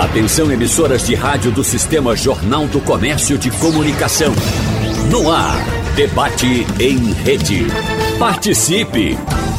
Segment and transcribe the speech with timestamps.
[0.00, 4.32] Atenção emissoras de rádio do Sistema Jornal do Comércio de Comunicação.
[5.10, 5.62] No ar,
[5.94, 7.66] debate em rede.
[8.18, 9.18] Participe!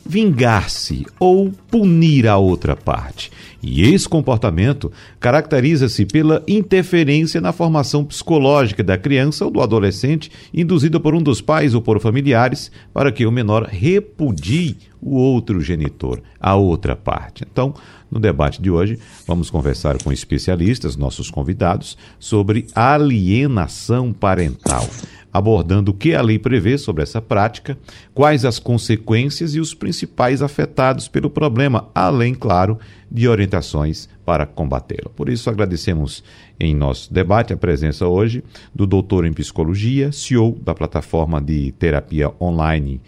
[0.06, 3.32] vingar-se ou punir a outra parte.
[3.62, 11.00] E esse comportamento caracteriza-se pela interferência na formação psicológica da criança ou do adolescente, induzida
[11.00, 16.22] por um dos pais ou por familiares, para que o menor repudie o outro genitor,
[16.40, 17.46] a outra parte.
[17.50, 17.74] Então,
[18.10, 24.88] no debate de hoje, vamos conversar com especialistas, nossos convidados, sobre alienação parental
[25.32, 27.78] abordando o que a lei prevê sobre essa prática,
[28.14, 32.78] quais as consequências e os principais afetados pelo problema, além, claro,
[33.10, 35.10] de orientações para combatê-lo.
[35.16, 36.24] Por isso, agradecemos
[36.60, 42.32] em nosso debate a presença hoje do doutor em psicologia, CEO da plataforma de terapia
[42.40, 43.02] online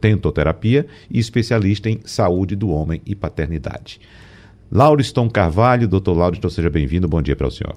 [0.00, 4.00] Tentoterapia e especialista em saúde do homem e paternidade.
[4.70, 7.76] Lauriston Carvalho, doutor Lauriston, seja bem-vindo, bom dia para o senhor.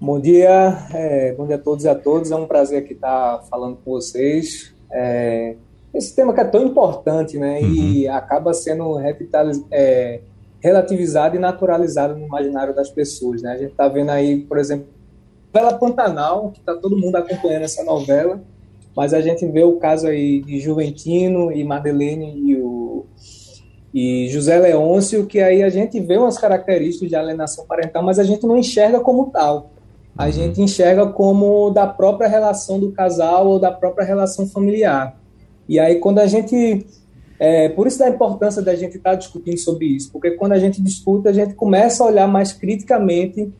[0.00, 2.30] Bom dia, é, bom dia a todos e a todas.
[2.32, 4.74] É um prazer aqui estar falando com vocês.
[4.92, 5.54] É,
[5.94, 7.60] esse tema que é tão importante, né?
[7.60, 7.72] Uhum.
[7.72, 8.98] E acaba sendo
[9.70, 10.20] é,
[10.60, 13.52] relativizado e naturalizado no imaginário das pessoas, né?
[13.52, 14.86] A gente está vendo aí, por exemplo,
[15.54, 18.42] a novela Pantanal, que está todo mundo acompanhando essa novela,
[18.96, 23.06] mas a gente vê o caso aí de Juventino e Madeleine e o
[23.94, 28.24] e José Leôncio, que aí a gente vê umas características de alienação parental, mas a
[28.24, 29.70] gente não enxerga como tal
[30.16, 30.32] a uhum.
[30.32, 35.16] gente enxerga como da própria relação do casal ou da própria relação familiar.
[35.68, 36.86] E aí, quando a gente.
[37.38, 40.58] É, por isso da importância da gente estar tá discutindo sobre isso, porque quando a
[40.58, 43.52] gente discute, a gente começa a olhar mais criticamente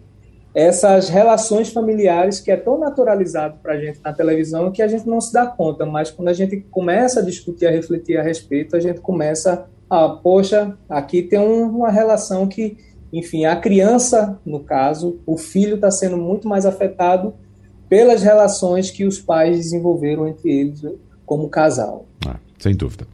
[0.54, 5.06] essas relações familiares que é tão naturalizado para a gente na televisão que a gente
[5.08, 8.76] não se dá conta, mas quando a gente começa a discutir, a refletir a respeito,
[8.76, 12.76] a gente começa a, poxa, aqui tem um, uma relação que
[13.18, 17.32] enfim, a criança, no caso, o filho está sendo muito mais afetado
[17.88, 20.84] pelas relações que os pais desenvolveram entre eles
[21.24, 22.08] como casal.
[22.26, 23.06] Ah, sem dúvida.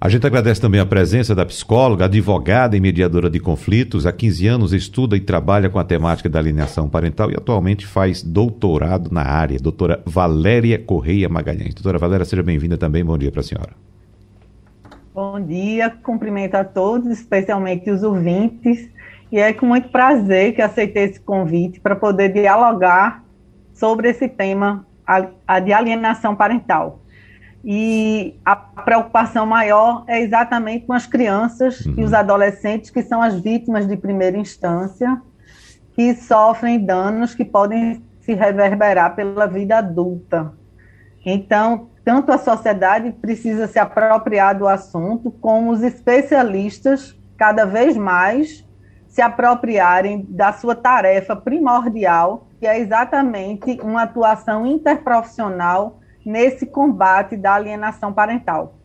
[0.00, 4.06] A gente agradece também a presença da psicóloga, advogada e mediadora de conflitos.
[4.06, 8.22] Há 15 anos estuda e trabalha com a temática da alienação parental e atualmente faz
[8.22, 9.58] doutorado na área.
[9.58, 11.74] Doutora Valéria Correia Magalhães.
[11.74, 13.04] Doutora Valéria, seja bem-vinda também.
[13.04, 13.72] Bom dia para a senhora.
[15.12, 18.88] Bom dia, cumprimento a todos, especialmente os ouvintes.
[19.30, 23.22] E é com muito prazer que aceitei esse convite para poder dialogar
[23.74, 27.00] sobre esse tema, a, a de alienação parental.
[27.64, 31.94] E a preocupação maior é exatamente com as crianças uhum.
[31.98, 35.20] e os adolescentes, que são as vítimas de primeira instância,
[35.92, 40.52] que sofrem danos que podem se reverberar pela vida adulta.
[41.24, 48.66] Então, tanto a sociedade precisa se apropriar do assunto, como os especialistas, cada vez mais,
[49.18, 57.54] se apropriarem da sua tarefa primordial, que é exatamente uma atuação interprofissional nesse combate da
[57.54, 58.76] alienação parental.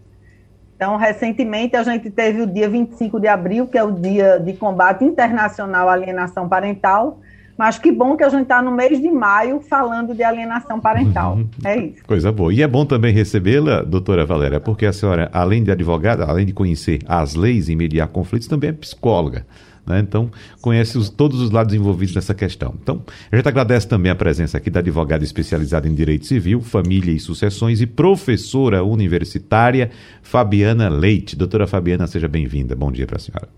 [0.75, 4.53] Então, recentemente, a gente teve o dia 25 de abril, que é o dia de
[4.53, 7.19] combate internacional à alienação parental,
[7.55, 11.35] mas que bom que a gente está no mês de maio falando de alienação parental.
[11.35, 11.47] Uhum.
[11.63, 12.03] É isso.
[12.07, 12.51] Coisa boa.
[12.51, 16.53] E é bom também recebê-la, doutora Valéria, porque a senhora, além de advogada, além de
[16.53, 19.45] conhecer as leis e mediar conflitos, também é psicóloga.
[19.85, 19.99] Né?
[19.99, 20.29] Então,
[20.61, 22.73] conhece os, todos os lados envolvidos nessa questão.
[22.81, 23.01] Então,
[23.31, 27.19] a gente agradece também a presença aqui da advogada especializada em Direito Civil, Família e
[27.19, 31.35] Sucessões e professora universitária Fabiana Leite.
[31.35, 32.75] Doutora Fabiana, seja bem-vinda.
[32.75, 33.49] Bom dia para a senhora.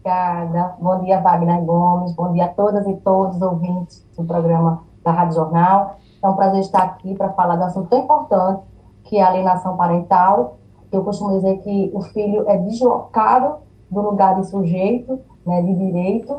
[0.00, 0.74] Obrigada.
[0.80, 2.12] Bom dia, Wagner Gomes.
[2.14, 5.98] Bom dia a todas e todos os ouvintes do programa da Rádio Jornal.
[6.22, 8.62] É um prazer estar aqui para falar de um assunto tão importante
[9.04, 10.58] que é a alienação parental.
[10.90, 13.56] Eu costumo dizer que o filho é deslocado
[13.90, 15.20] do lugar de sujeito
[15.50, 16.36] né, de direito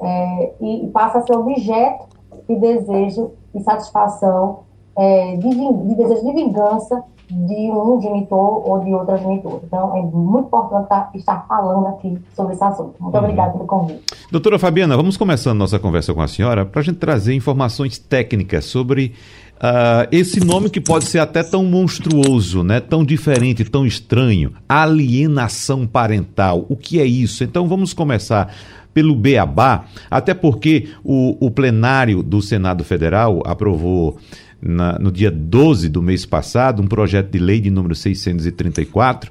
[0.00, 2.06] é, e passa a ser objeto
[2.48, 4.60] de desejo e satisfação,
[4.96, 9.60] é, de, de, desejo de vingança de um genitor ou de outra genitor.
[9.64, 12.94] Então, é muito importante tá, estar falando aqui sobre esse assunto.
[12.98, 13.20] Muito uhum.
[13.20, 14.02] obrigada pelo convite.
[14.32, 18.64] Doutora Fabiana, vamos começando nossa conversa com a senhora para a gente trazer informações técnicas
[18.64, 19.14] sobre
[19.58, 22.78] Uh, esse nome que pode ser até tão monstruoso, né?
[22.78, 26.64] tão diferente, tão estranho, alienação parental.
[26.68, 27.42] O que é isso?
[27.42, 28.54] Então vamos começar
[28.94, 34.18] pelo Beabá, até porque o, o plenário do Senado Federal aprovou
[34.60, 39.30] na, no dia 12 do mês passado, um projeto de lei de número 634,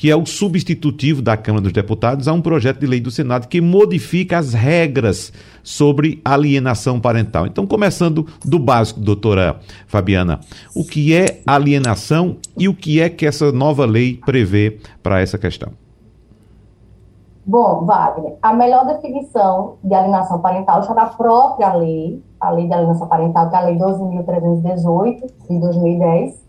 [0.00, 3.46] que é o substitutivo da Câmara dos Deputados a um projeto de lei do Senado
[3.46, 5.30] que modifica as regras
[5.62, 7.46] sobre alienação parental.
[7.46, 10.40] Então, começando do básico, doutora Fabiana,
[10.74, 15.36] o que é alienação e o que é que essa nova lei prevê para essa
[15.36, 15.70] questão?
[17.44, 22.72] Bom, Wagner, a melhor definição de alienação parental está na própria lei, a lei de
[22.72, 26.42] alienação parental, que é a lei 12.318, de 2010,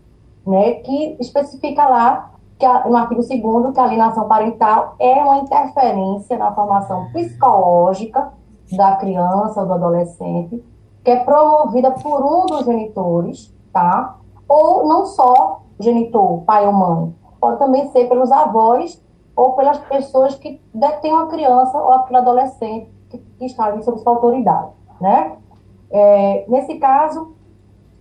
[0.46, 2.31] né, que especifica lá
[2.62, 8.32] que no artigo 2 que a alienação parental é uma interferência na formação psicológica
[8.70, 10.64] da criança ou do adolescente,
[11.04, 14.16] que é promovida por um dos genitores, tá?
[14.48, 19.02] Ou não só genitor, pai ou mãe, pode também ser pelos avós
[19.34, 23.98] ou pelas pessoas que detêm a criança ou aquele adolescente que, que está ali sob
[23.98, 24.70] sua autoridade,
[25.00, 25.36] né?
[25.90, 27.34] É, nesse caso,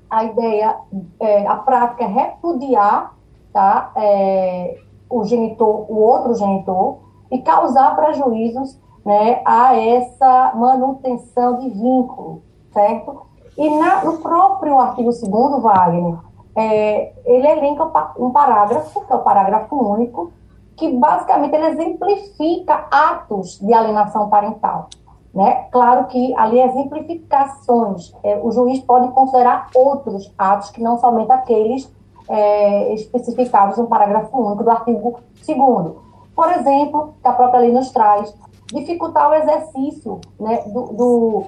[0.08, 0.78] a ideia,
[1.19, 3.16] é, a prática é repudiar
[3.51, 3.92] tá?
[3.95, 4.77] É,
[5.09, 7.00] o genitor, o outro genitor,
[7.30, 13.21] e causar prejuízos né, a essa manutenção de vínculo, certo?
[13.57, 16.18] E na, no próprio artigo 2 Wagner,
[16.56, 20.31] é, ele elenca um parágrafo, que é o parágrafo único,
[20.75, 24.89] que basicamente ele exemplifica atos de alienação parental.
[25.33, 25.68] Né?
[25.71, 31.94] Claro que ali exemplificações, é, o juiz pode considerar outros atos que não somente aqueles
[32.29, 35.95] é, especificados no parágrafo único do artigo 2
[36.35, 38.33] Por exemplo, que a própria lei nos traz,
[38.71, 41.44] dificultar o exercício né, do, do,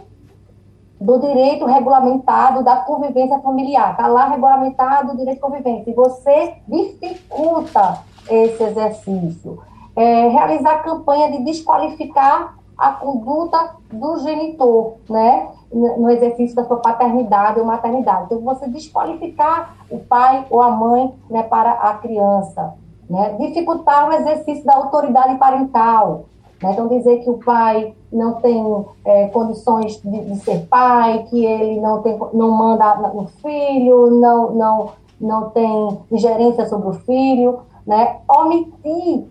[1.00, 3.92] do, direito regulamentado da convivência familiar.
[3.92, 5.90] Está lá regulamentado o direito de convivência.
[5.90, 9.60] E você dificulta esse exercício.
[9.96, 15.50] É, realizar campanha de desqualificar a conduta do genitor, né?
[15.74, 18.26] No exercício da sua paternidade ou maternidade.
[18.26, 22.76] Então, você desqualificar o pai ou a mãe né, para a criança.
[23.10, 23.36] Né?
[23.40, 26.26] Dificultar o exercício da autoridade parental.
[26.62, 26.72] Né?
[26.72, 31.82] Então, dizer que o pai não tem é, condições de, de, ser pai, que ele
[31.82, 37.60] não, tem, não manda no filho, não, não, não tem ingerência sobre o filho.
[37.86, 38.18] Né?
[38.30, 39.26] Omitir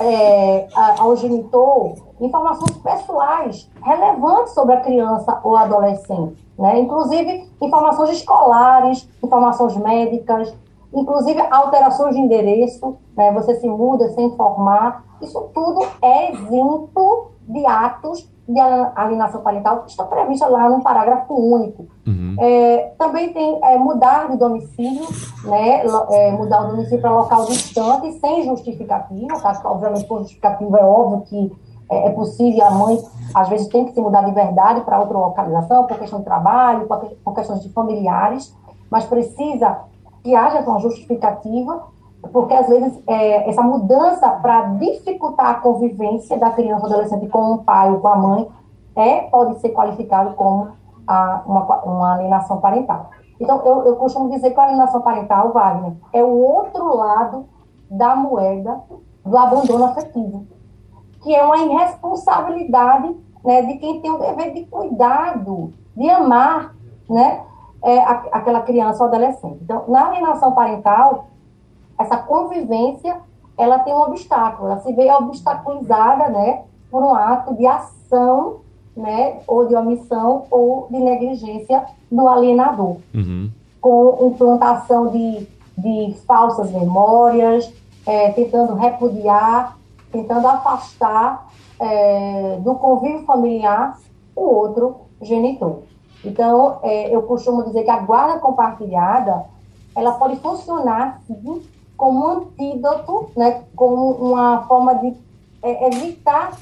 [0.00, 0.66] é,
[0.98, 1.94] ao genitor
[2.24, 6.78] informações pessoais relevantes sobre a criança ou adolescente, né?
[6.78, 10.54] inclusive informações escolares, informações médicas,
[10.94, 13.32] inclusive alterações de endereço, né?
[13.32, 19.90] você se muda sem informar, isso tudo é exemplo de atos de alienação parental que
[19.90, 21.86] está prevista lá no parágrafo único.
[22.06, 22.36] Uhum.
[22.38, 25.06] É, também tem é, mudar de domicílio,
[25.44, 29.60] né, é, mudar o domicílio para local distante, sem justificativa, tá?
[29.64, 32.98] obviamente por justificativa é óbvio que é, é, possível, a mãe
[33.34, 36.86] às vezes tem que se mudar de verdade para outra localização, por questão de trabalho,
[36.86, 38.56] por, questões de familiares,
[38.90, 39.78] mas precisa
[40.22, 41.90] que haja uma justificativa
[42.32, 47.54] porque às vezes é, essa mudança para dificultar a convivência da criança ou adolescente com
[47.54, 48.48] o pai ou com a mãe
[48.94, 50.68] é, pode ser qualificado como
[51.06, 53.10] a, uma, uma alienação parental.
[53.40, 57.46] Então, eu, eu costumo dizer que a alienação parental, Wagner, é o outro lado
[57.90, 58.80] da moeda
[59.24, 60.46] do abandono afetivo,
[61.22, 66.74] que é uma irresponsabilidade né, de quem tem o dever de cuidado, de amar
[67.08, 67.42] né,
[67.82, 69.58] é, a, aquela criança ou adolescente.
[69.62, 71.26] Então, na alienação parental,
[71.98, 73.16] essa convivência
[73.56, 78.60] ela tem um obstáculo, ela se vê obstaculizada, né, por um ato de ação,
[78.96, 83.50] né, ou de omissão ou de negligência do alienador, uhum.
[83.80, 85.46] com implantação de,
[85.78, 87.72] de falsas memórias,
[88.06, 89.78] é, tentando repudiar,
[90.12, 91.48] tentando afastar
[91.80, 93.98] é, do convívio familiar
[94.36, 95.80] o outro genitor.
[96.24, 99.44] Então, é, eu costumo dizer que a guarda compartilhada
[99.94, 101.62] ela pode funcionar sim,
[101.96, 105.16] como antídoto, né, como uma forma de
[105.62, 106.56] é, evitar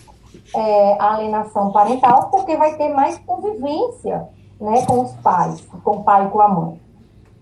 [0.54, 4.28] é, a alienação parental, porque vai ter mais convivência
[4.60, 6.80] né, com os pais, com o pai e com a mãe.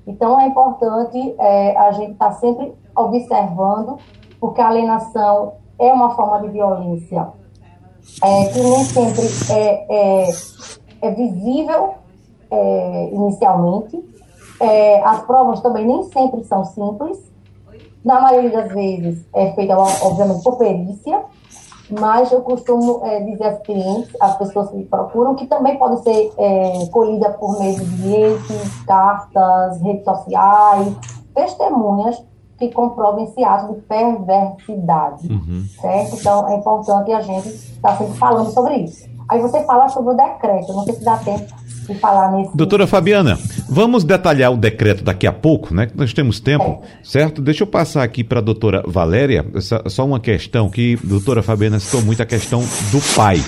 [0.07, 3.99] Então, é importante é, a gente estar tá sempre observando,
[4.41, 7.29] porque a alienação é uma forma de violência
[8.23, 10.31] é, que nem sempre é, é,
[11.03, 11.95] é visível
[12.51, 14.03] é, inicialmente.
[14.61, 17.29] É, as provas também nem sempre são simples,
[18.05, 21.23] na maioria das vezes é feita, obviamente, por perícia,
[21.91, 26.03] mas eu costumo é, dizer às clientes, às pessoas que me procuram, que também pode
[26.03, 30.97] ser é, por meio de bilhetes, cartas, redes sociais,
[31.35, 32.23] testemunhas
[32.59, 35.65] que comprovem esse ato de perversidade, uhum.
[35.81, 36.17] certo?
[36.17, 39.09] Então, é importante a gente estar tá sempre falando sobre isso.
[39.29, 41.55] Aí você fala sobre o decreto, não sei se dá tempo
[41.87, 42.57] de falar nesse.
[42.57, 43.39] Doutora Fabiana,
[43.69, 45.89] vamos detalhar o decreto daqui a pouco, né?
[45.95, 47.05] Nós temos tempo, é.
[47.05, 47.43] certo?
[47.43, 49.45] Deixa eu passar aqui para a doutora Valéria,
[49.87, 52.61] só uma questão que doutora Fabiana citou muito a questão
[52.91, 53.43] do pai.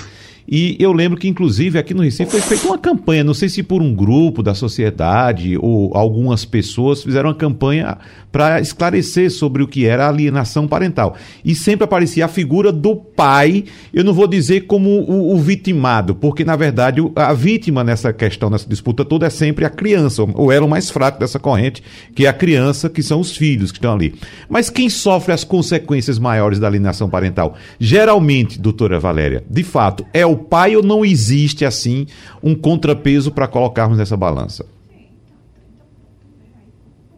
[0.51, 3.63] E eu lembro que, inclusive, aqui no Recife foi feita uma campanha, não sei se
[3.63, 7.97] por um grupo da sociedade ou algumas pessoas fizeram uma campanha
[8.33, 11.15] para esclarecer sobre o que era alienação parental.
[11.45, 16.13] E sempre aparecia a figura do pai, eu não vou dizer como o, o vitimado,
[16.13, 20.51] porque, na verdade, a vítima nessa questão, nessa disputa toda, é sempre a criança, o
[20.51, 21.81] elo mais fraco dessa corrente,
[22.13, 24.15] que é a criança, que são os filhos que estão ali.
[24.49, 27.55] Mas quem sofre as consequências maiores da alienação parental?
[27.79, 32.07] Geralmente, doutora Valéria, de fato, é o pai ou não existe assim
[32.43, 34.65] um contrapeso para colocarmos nessa balança?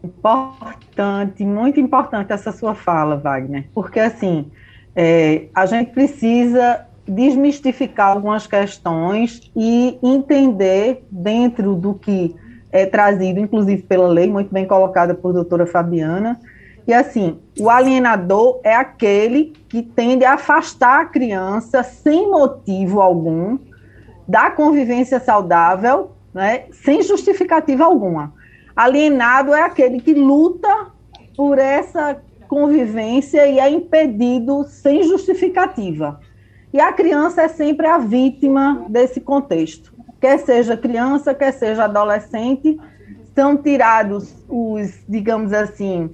[0.02, 4.46] Importante, muito importante essa sua fala, Wagner, porque assim
[4.94, 12.34] é, a gente precisa desmistificar algumas questões e entender dentro do que
[12.72, 16.40] é trazido, inclusive pela lei, muito bem colocada por doutora Fabiana,
[16.86, 23.58] e assim, o alienador é aquele que tende a afastar a criança sem motivo algum
[24.28, 28.34] da convivência saudável, né, sem justificativa alguma.
[28.76, 30.92] Alienado é aquele que luta
[31.36, 36.20] por essa convivência e é impedido sem justificativa.
[36.72, 39.94] E a criança é sempre a vítima desse contexto.
[40.20, 42.78] Quer seja criança, quer seja adolescente,
[43.34, 46.10] são tirados os, digamos assim,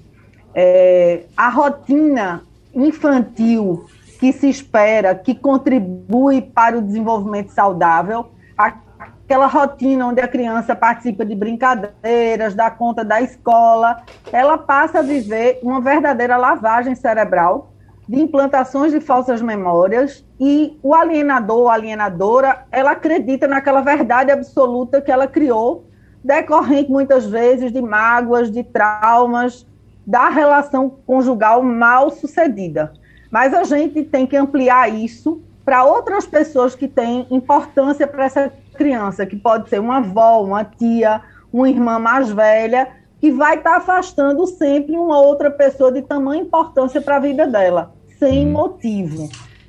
[0.54, 2.42] é, a rotina
[2.75, 3.87] infantil
[4.19, 11.25] que se espera, que contribui para o desenvolvimento saudável, aquela rotina onde a criança participa
[11.25, 17.73] de brincadeiras, dá conta da escola, ela passa a viver uma verdadeira lavagem cerebral
[18.11, 25.00] de implantações de falsas memórias e o alienador, a alienadora, ela acredita naquela verdade absoluta
[25.00, 25.87] que ela criou,
[26.23, 29.64] decorrente muitas vezes de mágoas, de traumas,
[30.11, 32.93] da relação conjugal mal sucedida.
[33.31, 38.52] Mas a gente tem que ampliar isso para outras pessoas que têm importância para essa
[38.75, 41.21] criança, que pode ser uma avó, uma tia,
[41.52, 42.88] uma irmã mais velha,
[43.21, 47.47] que vai estar tá afastando sempre uma outra pessoa de tamanha importância para a vida
[47.47, 48.50] dela, sem hum.
[48.50, 49.29] motivo.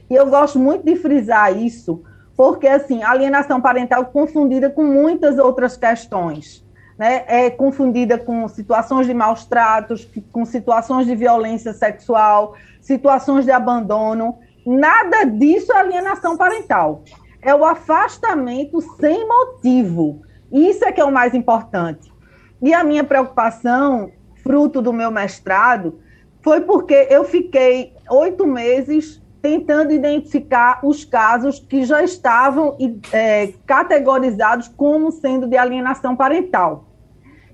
[0.10, 2.02] E eu gosto muito de frisar isso,
[2.36, 6.66] porque assim, alienação parental confundida com muitas outras questões
[7.02, 13.50] né, é confundida com situações de maus tratos, com situações de violência sexual, situações de
[13.50, 14.38] abandono.
[14.64, 17.02] Nada disso é alienação parental.
[17.42, 20.22] É o afastamento sem motivo.
[20.52, 22.14] Isso é que é o mais importante.
[22.62, 24.12] E a minha preocupação,
[24.44, 26.00] fruto do meu mestrado,
[26.44, 32.78] foi porque eu fiquei oito meses tentando identificar os casos que já estavam
[33.12, 36.91] é, categorizados como sendo de alienação parental.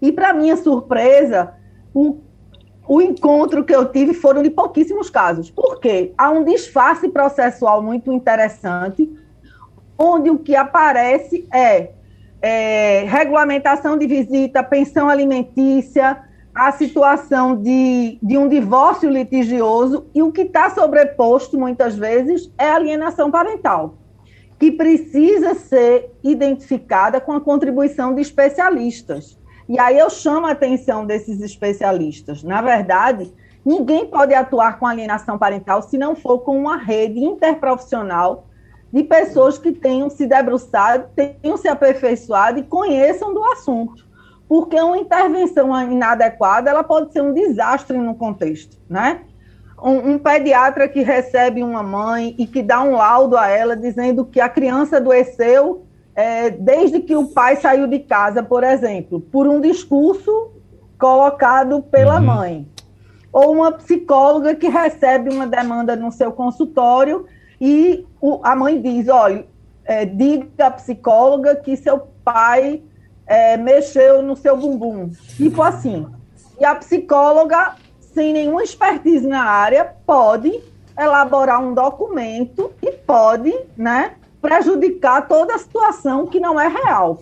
[0.02, 1.54] E, para minha surpresa,
[1.94, 2.20] o,
[2.88, 5.50] o encontro que eu tive foram de pouquíssimos casos.
[5.50, 6.14] Por quê?
[6.18, 9.10] Há um disfarce processual muito interessante,
[9.98, 11.92] onde o que aparece é,
[12.42, 16.24] é regulamentação de visita, pensão alimentícia,
[16.54, 22.70] a situação de, de um divórcio litigioso, e o que está sobreposto, muitas vezes, é
[22.70, 23.98] alienação parental,
[24.58, 29.38] que precisa ser identificada com a contribuição de especialistas.
[29.68, 32.42] E aí eu chamo a atenção desses especialistas.
[32.42, 33.34] Na verdade,
[33.66, 38.46] ninguém pode atuar com alienação parental se não for com uma rede interprofissional
[38.92, 44.08] de pessoas que tenham se debruçado, tenham se aperfeiçoado e conheçam do assunto.
[44.48, 49.22] Porque uma intervenção inadequada ela pode ser um desastre no contexto, né?
[49.84, 54.26] Um, um, pediatra que recebe uma mãe e que dá um laudo a ela dizendo
[54.26, 55.86] que a criança adoeceu
[56.18, 60.50] é, desde que o pai saiu de casa, por exemplo, por um discurso
[60.98, 62.26] colocado pela uhum.
[62.26, 62.68] mãe.
[63.32, 67.28] Ou uma psicóloga que recebe uma demanda no seu consultório
[67.62, 69.46] e o, a mãe diz: olha,
[69.86, 72.82] é, diga à psicóloga que seu pai
[73.28, 75.12] é, mexeu no seu bumbum.
[75.36, 76.08] Tipo assim.
[76.60, 80.64] E a psicóloga, sem nenhuma expertise na área, pode
[80.98, 87.22] elaborar um documento e pode, né, prejudicar toda a situação que não é real.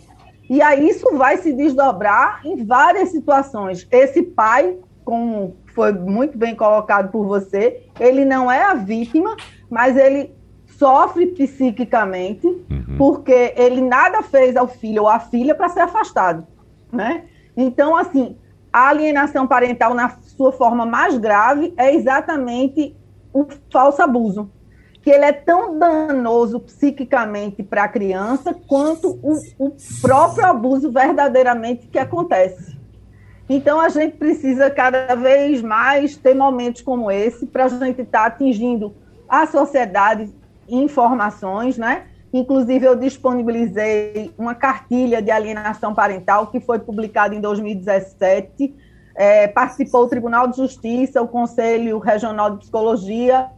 [0.49, 3.87] E aí isso vai se desdobrar em várias situações.
[3.91, 9.35] Esse pai, como foi muito bem colocado por você, ele não é a vítima,
[9.69, 10.35] mas ele
[10.77, 12.97] sofre psiquicamente uhum.
[12.97, 16.45] porque ele nada fez ao filho ou à filha para ser afastado,
[16.91, 17.25] né?
[17.55, 18.37] Então, assim,
[18.71, 22.95] a alienação parental na sua forma mais grave é exatamente
[23.33, 24.51] o falso abuso
[25.05, 31.85] que ele é tão danoso psiquicamente para a criança quanto o, o próprio abuso verdadeiramente
[31.85, 32.75] que acontece.
[33.47, 38.21] Então, a gente precisa cada vez mais ter momentos como esse para a gente estar
[38.21, 38.95] tá atingindo
[39.29, 40.33] a sociedade
[40.67, 42.05] informações, né?
[42.33, 48.73] Inclusive, eu disponibilizei uma cartilha de alienação parental que foi publicada em 2017.
[49.15, 53.51] É, participou o Tribunal de Justiça, o Conselho Regional de Psicologia,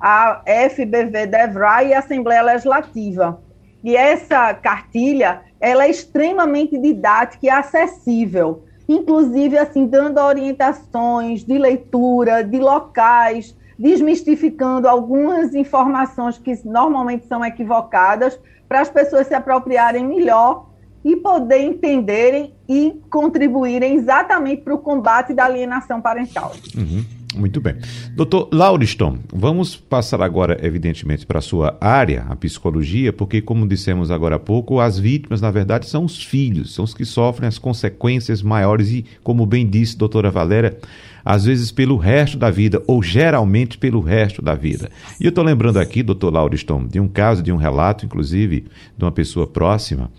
[0.00, 3.40] a FBV DEVRAI e a Assembleia Legislativa.
[3.82, 12.42] E essa cartilha, ela é extremamente didática e acessível, inclusive assim dando orientações de leitura,
[12.42, 18.38] de locais, desmistificando algumas informações que normalmente são equivocadas
[18.68, 20.68] para as pessoas se apropriarem melhor
[21.04, 26.52] e poder entenderem e contribuírem exatamente para o combate da alienação parental.
[26.76, 27.04] Uhum.
[27.36, 27.74] Muito bem.
[28.16, 34.10] Doutor Lauriston, vamos passar agora, evidentemente, para a sua área, a psicologia, porque, como dissemos
[34.10, 37.58] agora há pouco, as vítimas, na verdade, são os filhos, são os que sofrem as
[37.58, 40.78] consequências maiores e, como bem disse a doutora Valéria,
[41.22, 44.90] às vezes pelo resto da vida, ou geralmente pelo resto da vida.
[45.20, 48.64] E eu estou lembrando aqui, doutor Lauriston, de um caso, de um relato, inclusive,
[48.96, 50.10] de uma pessoa próxima,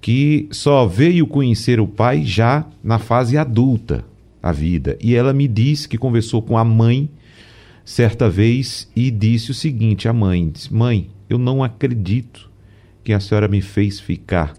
[0.00, 4.04] que só veio conhecer o pai já na fase adulta
[4.44, 4.98] a vida.
[5.00, 7.08] E ela me disse que conversou com a mãe
[7.82, 12.50] certa vez e disse o seguinte: a mãe disse, Mãe, eu não acredito
[13.02, 14.52] que a senhora me fez ficar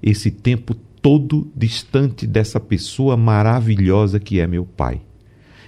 [0.00, 5.00] esse tempo todo distante dessa pessoa maravilhosa que é meu pai.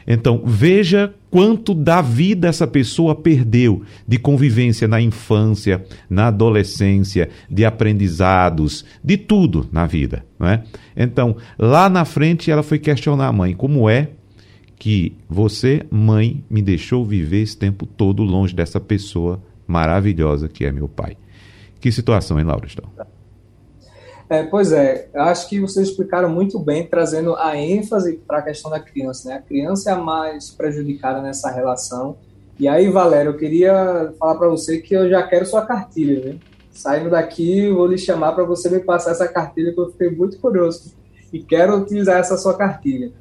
[0.06, 7.64] Então, veja quanto da vida essa pessoa perdeu de convivência na infância, na adolescência, de
[7.64, 10.25] aprendizados, de tudo na vida.
[10.38, 10.62] Não é?
[10.97, 14.11] Então, lá na frente, ela foi questionar a mãe: como é
[14.78, 20.73] que você, mãe, me deixou viver esse tempo todo longe dessa pessoa maravilhosa que é
[20.73, 21.16] meu pai?
[21.80, 22.66] Que situação, hein, Laura?
[22.73, 23.17] Então?
[24.30, 28.42] É, pois é, eu acho que vocês explicaram muito bem, trazendo a ênfase para a
[28.42, 29.28] questão da criança.
[29.28, 29.37] Né?
[29.37, 32.16] A criança é a mais prejudicada nessa relação.
[32.58, 36.20] E aí, Valério, eu queria falar para você que eu já quero sua cartilha.
[36.20, 36.38] Viu?
[36.70, 40.38] Saindo daqui, vou lhe chamar para você me passar essa cartilha, que eu fiquei muito
[40.38, 40.94] curioso
[41.33, 43.12] e quero utilizar essa sua cartilha.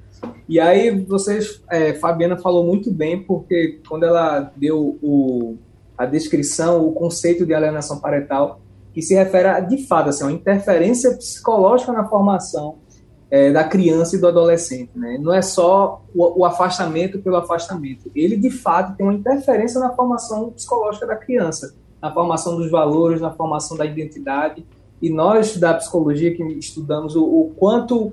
[0.47, 5.55] E aí, vocês, é, Fabiana falou muito bem, porque quando ela deu o,
[5.97, 8.59] a descrição, o conceito de alienação parental,
[8.97, 12.79] que se refere a, de fato, assim, uma interferência psicológica na formação
[13.29, 14.89] é, da criança e do adolescente.
[14.95, 15.19] Né?
[15.21, 18.09] Não é só o, o, afastamento pelo afastamento.
[18.15, 23.21] Ele, de fato, tem uma interferência na formação psicológica da criança, na formação dos valores,
[23.21, 24.65] na formação da identidade.
[24.99, 28.11] E nós, da psicologia, que estudamos o, o quanto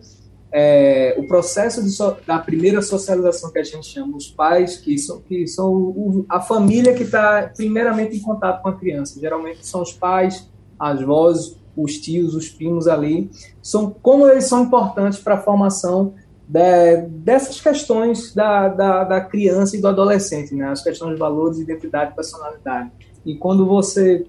[0.52, 5.22] é, o processo so, da primeira socialização que a gente chama, os pais, que são,
[5.22, 9.18] que são o, a família que está primeiramente em contato com a criança.
[9.18, 13.30] Geralmente são os pais, as vozes, os tios, os primos ali,
[13.62, 16.14] são como eles são importantes para a formação
[16.46, 20.68] de, dessas questões da, da, da, criança e do adolescente, né?
[20.68, 22.90] as questões de valores, identidade e personalidade.
[23.24, 24.26] E quando você,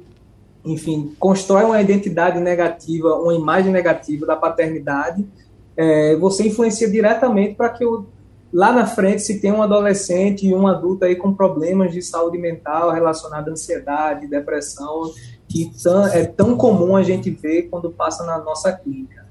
[0.64, 5.28] enfim, constrói uma identidade negativa, uma imagem negativa da paternidade,
[5.76, 8.06] é, você influencia diretamente para que o,
[8.52, 12.38] lá na frente se tenha um adolescente e um adulto aí com problemas de saúde
[12.38, 15.12] mental relacionados à ansiedade, depressão
[15.56, 15.72] que
[16.12, 19.26] é tão comum a gente ver quando passa na nossa clínica.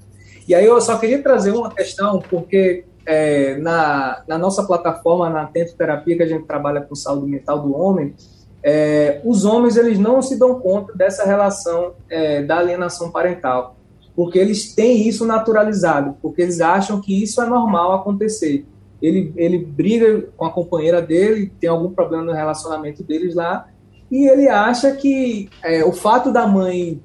[0.47, 5.45] E aí eu só queria trazer uma questão, porque é, na, na, nossa plataforma, na
[5.45, 8.15] Tentoterapia, que a gente trabalha com saúde mental do homem,
[8.63, 13.75] é, os homens eles não se dão conta dessa relação é, da alienação parental,
[14.15, 18.65] porque eles têm isso naturalizado, porque eles acham que isso é normal acontecer.
[18.99, 23.67] Ele, ele briga com a companheira dele, tem algum problema no relacionamento deles lá,
[24.15, 27.01] e ele acha que é, o fato da mãe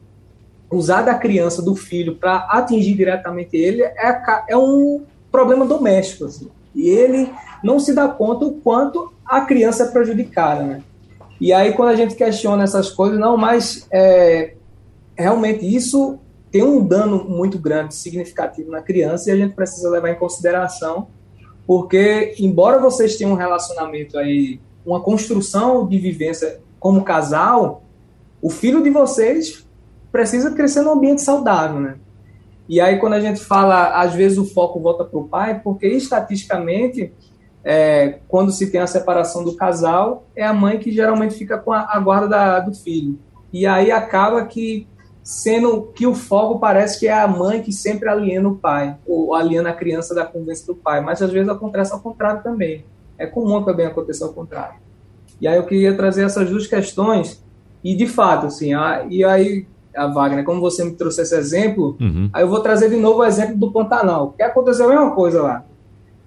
[0.70, 6.26] usar da criança, do filho, para atingir diretamente ele é, é um problema doméstico.
[6.26, 6.48] Assim.
[6.72, 7.28] E ele
[7.64, 10.62] não se dá conta o quanto a criança é prejudicada.
[10.62, 10.82] Né?
[11.40, 14.54] E aí, quando a gente questiona essas coisas, não, mas é,
[15.16, 16.16] realmente isso
[16.52, 21.08] tem um dano muito grande, significativo na criança, e a gente precisa levar em consideração,
[21.66, 27.84] porque, embora vocês tenham um relacionamento aí, uma construção de vivência como casal,
[28.42, 29.66] o filho de vocês
[30.10, 31.96] precisa crescer num ambiente saudável, né?
[32.68, 35.86] E aí, quando a gente fala, às vezes o foco volta para o pai, porque
[35.86, 37.12] estatisticamente,
[37.62, 41.72] é, quando se tem a separação do casal, é a mãe que geralmente fica com
[41.72, 43.18] a, a guarda da, do filho.
[43.52, 44.86] E aí acaba que
[45.22, 49.34] sendo que o foco parece que é a mãe que sempre aliena o pai, ou
[49.34, 52.84] aliena a criança da convivência do pai, mas às vezes acontece ao contrário também.
[53.18, 54.76] É comum também acontecer ao contrário.
[55.40, 57.42] E aí eu queria trazer essas duas questões,
[57.82, 61.96] e de fato, assim, a, e aí, a Wagner, como você me trouxe esse exemplo,
[62.00, 62.28] uhum.
[62.32, 65.42] aí eu vou trazer de novo o exemplo do Pantanal, que aconteceu a mesma coisa
[65.42, 65.64] lá.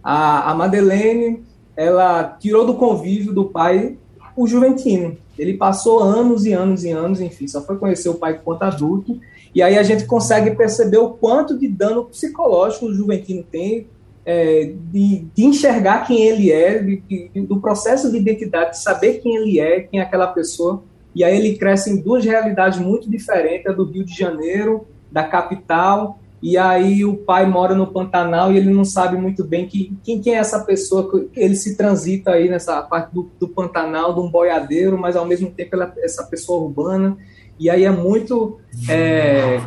[0.04, 1.44] A, a Madeleine,
[1.78, 3.98] ela tirou do convívio do pai
[4.36, 5.16] o Juventino.
[5.38, 9.20] Ele passou anos e anos e anos, enfim, só foi conhecer o pai quanto adulto,
[9.54, 13.88] e aí a gente consegue perceber o quanto de dano psicológico o Juventino tem
[14.26, 19.20] é, de, de, enxergar quem ele é, de, de, do processo de identidade, de saber
[19.22, 20.84] quem ele é, quem é aquela pessoa.
[21.16, 25.24] E aí ele cresce em duas realidades muito diferentes, a do Rio de Janeiro, da
[25.24, 29.96] capital, e aí o pai mora no Pantanal e ele não sabe muito bem que,
[30.04, 34.20] quem, quem é essa pessoa, ele se transita aí nessa parte do, do Pantanal, de
[34.20, 37.16] um boiadeiro, mas ao mesmo tempo ela, essa pessoa urbana.
[37.58, 38.60] E aí é muito
[38.90, 39.62] é,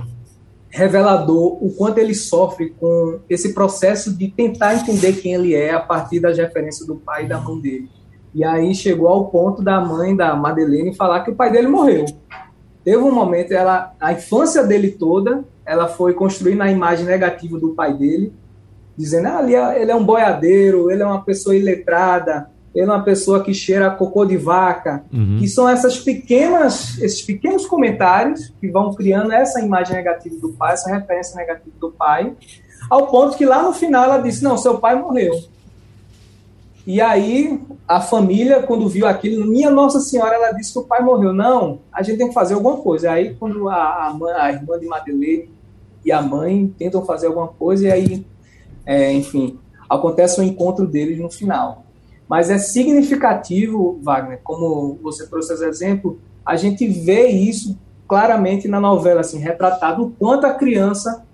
[0.76, 5.80] revelador o quanto ele sofre com esse processo de tentar entender quem ele é a
[5.80, 7.88] partir das referências do pai e da mãe dele.
[8.34, 12.04] E aí chegou ao ponto da mãe da Madeleine falar que o pai dele morreu.
[12.84, 17.70] Teve um momento, ela, a infância dele toda, ela foi construindo a imagem negativa do
[17.70, 18.34] pai dele,
[18.94, 23.42] dizendo, ah, ele é um boiadeiro, ele é uma pessoa iletrada, ele é uma pessoa
[23.42, 25.38] que cheira cocô de vaca, uhum.
[25.40, 30.74] que são essas pequenas, esses pequenos comentários que vão criando essa imagem negativa do pai,
[30.74, 32.34] essa referência negativa do pai,
[32.90, 35.32] ao ponto que lá no final ela disse, não, seu pai morreu.
[36.86, 37.58] E aí
[37.88, 41.32] a família, quando viu aquilo, minha Nossa Senhora, ela disse que o pai morreu.
[41.32, 43.10] Não, a gente tem que fazer alguma coisa.
[43.10, 45.48] Aí quando a, a, mãe, a irmã de Madeleine
[46.04, 48.26] e a mãe tentam fazer alguma coisa, e aí,
[48.84, 49.58] é, enfim,
[49.88, 51.85] acontece o um encontro deles no final.
[52.28, 58.80] Mas é significativo, Wagner, como você trouxe esse exemplo, a gente vê isso claramente na
[58.80, 61.24] novela, assim, retratado o quanto a criança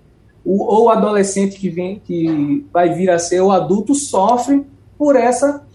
[0.43, 4.65] o, ou o adolescente que, vem, que vai vir a ser o adulto sofre
[4.97, 5.65] por essa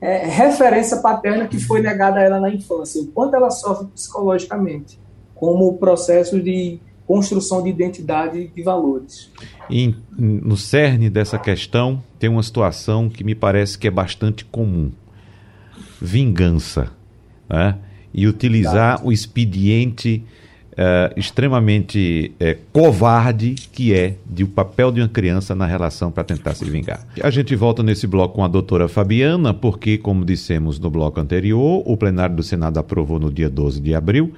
[0.00, 5.00] é, referência paterna que foi negada a ela na infância, o quanto ela sofre psicologicamente,
[5.34, 9.30] como processo de construção de identidade e de valores.
[9.70, 14.90] E no cerne dessa questão tem uma situação que me parece que é bastante comum:
[16.00, 16.90] vingança.
[17.48, 17.76] Né?
[18.12, 20.22] E utilizar o expediente
[20.74, 26.24] uh, extremamente uh, covarde que é de o papel de uma criança na relação para
[26.24, 27.06] tentar se vingar.
[27.22, 31.82] A gente volta nesse bloco com a doutora Fabiana, porque, como dissemos no bloco anterior,
[31.84, 34.32] o plenário do Senado aprovou no dia 12 de abril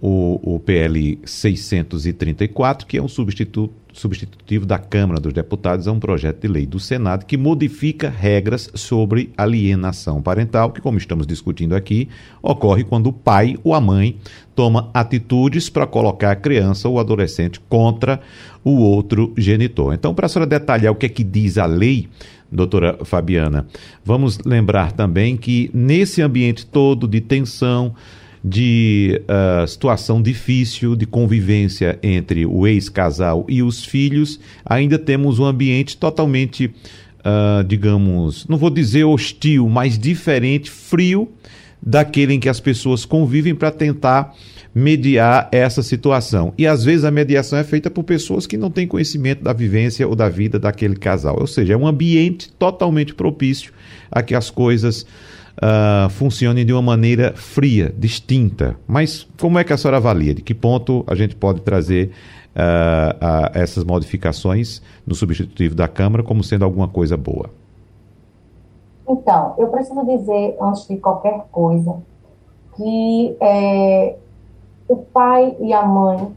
[0.00, 6.00] o, o PL 634, que é um substituto, substitutivo da Câmara dos Deputados a um
[6.00, 11.74] projeto de lei do Senado que modifica regras sobre alienação parental, que, como estamos discutindo
[11.74, 12.08] aqui,
[12.42, 14.16] ocorre quando o pai ou a mãe
[14.54, 18.20] toma atitudes para colocar a criança ou adolescente contra
[18.64, 19.92] o outro genitor.
[19.92, 22.08] Então, para a senhora detalhar o que é que diz a lei,
[22.50, 23.66] doutora Fabiana,
[24.04, 27.94] vamos lembrar também que nesse ambiente todo de tensão,
[28.42, 35.44] de uh, situação difícil de convivência entre o ex-casal e os filhos, ainda temos um
[35.44, 41.28] ambiente totalmente, uh, digamos, não vou dizer hostil, mas diferente, frio,
[41.82, 44.34] daquele em que as pessoas convivem para tentar
[44.74, 46.54] mediar essa situação.
[46.56, 50.06] E às vezes a mediação é feita por pessoas que não têm conhecimento da vivência
[50.06, 51.38] ou da vida daquele casal.
[51.40, 53.72] Ou seja, é um ambiente totalmente propício
[54.10, 55.04] a que as coisas
[55.56, 58.76] uh, funcionem de uma maneira fria, distinta.
[58.86, 60.34] Mas como é que a senhora avalia?
[60.34, 62.10] De que ponto a gente pode trazer
[62.54, 67.50] uh, uh, essas modificações no substitutivo da Câmara como sendo alguma coisa boa?
[69.08, 71.96] Então, eu preciso dizer, antes de qualquer coisa,
[72.76, 74.16] que é,
[74.88, 76.32] o pai e a mãe,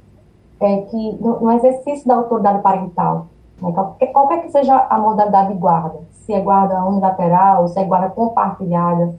[0.60, 3.28] é, que no, no exercício da autoridade parental,
[3.64, 3.72] né,
[4.12, 9.16] qualquer, que seja a modalidade de guarda, se é guarda unilateral, se é guarda compartilhada,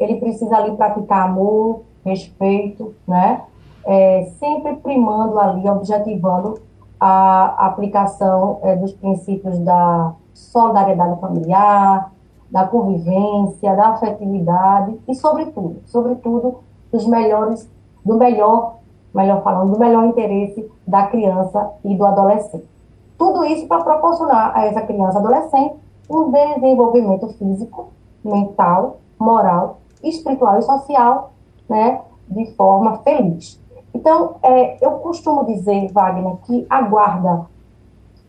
[0.00, 3.42] ele precisa ali praticar amor, respeito, né?
[3.84, 6.60] É, sempre primando ali, objetivando
[6.98, 12.12] a aplicação é, dos princípios da solidariedade familiar,
[12.50, 16.60] da convivência, da afetividade e, sobretudo, sobretudo,
[16.90, 17.70] dos melhores,
[18.04, 18.76] do melhor,
[19.14, 22.75] melhor falando, do melhor interesse da criança e do adolescente.
[23.18, 25.76] Tudo isso para proporcionar a essa criança adolescente
[26.08, 27.88] um desenvolvimento físico,
[28.24, 31.32] mental, moral, espiritual e social,
[31.68, 33.60] né, de forma feliz.
[33.94, 37.46] Então, é, eu costumo dizer, Wagner, que a guarda,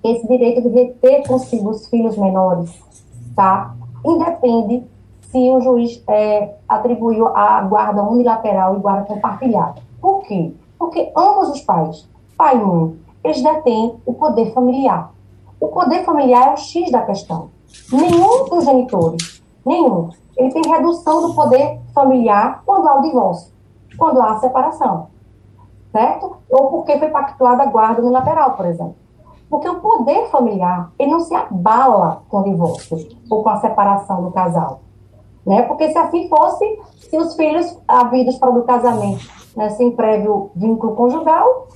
[0.04, 2.82] esse direito de reter consigo os filhos menores,
[3.36, 4.88] tá, independe
[5.21, 9.82] se o juiz é, atribuiu a guarda unilateral e guarda compartilhada.
[10.00, 10.54] Por quê?
[10.80, 15.12] Porque ambos os pais, pai e mãe, eles detêm o poder familiar.
[15.60, 17.50] O poder familiar é o X da questão.
[17.92, 23.52] Nenhum dos genitores, nenhum, ele tem redução do poder familiar quando há o divórcio,
[23.98, 25.08] quando há a separação,
[25.92, 26.38] certo?
[26.50, 28.96] Ou porque foi pactuada a guarda unilateral, por exemplo.
[29.50, 32.98] Porque o poder familiar, ele não se abala com o divórcio
[33.30, 34.82] ou com a separação do casal.
[35.46, 35.62] Né?
[35.62, 36.66] Porque se assim fosse,
[37.10, 39.26] se os filhos havidos para o casamento,
[39.56, 41.68] né, sem prévio vínculo conjugal,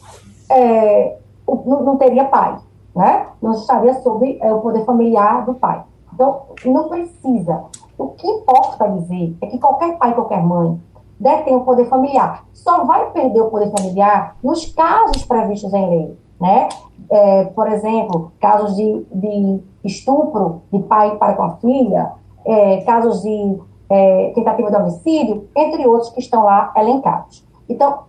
[0.50, 1.18] é,
[1.66, 2.58] não, não, teria pai,
[2.96, 3.28] né?
[3.42, 5.84] Não estaria sob é, o poder familiar do pai.
[6.14, 7.64] Então, não precisa.
[7.98, 10.80] O que importa dizer é que qualquer pai, qualquer mãe,
[11.20, 12.46] detém o poder familiar.
[12.52, 16.68] Só vai perder o poder familiar nos casos previstos em lei, né?
[17.10, 22.14] É, por exemplo, casos de, de estupro de pai para com a filha,
[22.46, 23.60] é, casos de
[23.90, 27.46] é, tentativa de homicídio, entre outros que estão lá elencados.
[27.68, 28.00] Então,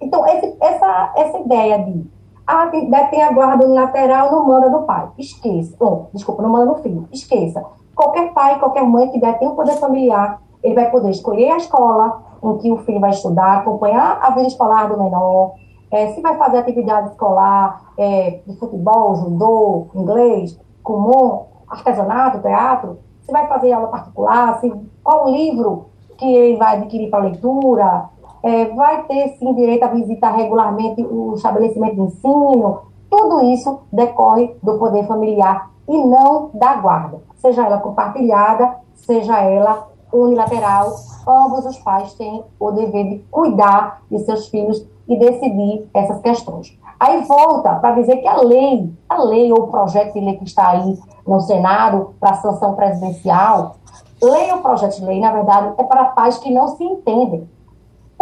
[0.00, 2.04] então esse, essa, essa ideia de
[2.52, 2.70] ah,
[3.10, 5.08] tem a guarda unilateral, não manda no pai.
[5.16, 5.74] Esqueça.
[5.80, 7.08] Oh, desculpa, não manda no filho.
[7.10, 7.64] Esqueça.
[7.94, 11.56] Qualquer pai, qualquer mãe que der tem um poder familiar, ele vai poder escolher a
[11.56, 15.54] escola em que o filho vai estudar, acompanhar a vida escolar do menor,
[15.90, 23.30] é, se vai fazer atividade escolar é, de futebol, judô, inglês, comum, artesanato, teatro, se
[23.30, 25.86] vai fazer aula particular, se, qual livro
[26.18, 28.08] que ele vai adquirir para leitura,
[28.42, 34.54] é, vai ter sim direito a visitar regularmente o estabelecimento de ensino, tudo isso decorre
[34.62, 40.92] do poder familiar e não da guarda, seja ela compartilhada, seja ela unilateral,
[41.26, 46.78] ambos os pais têm o dever de cuidar de seus filhos e decidir essas questões.
[47.00, 50.44] Aí volta para dizer que a lei, a lei ou o projeto de lei que
[50.44, 53.76] está aí no Senado para sanção presidencial,
[54.22, 57.48] lei ou projeto de lei, na verdade, é para pais que não se entendem.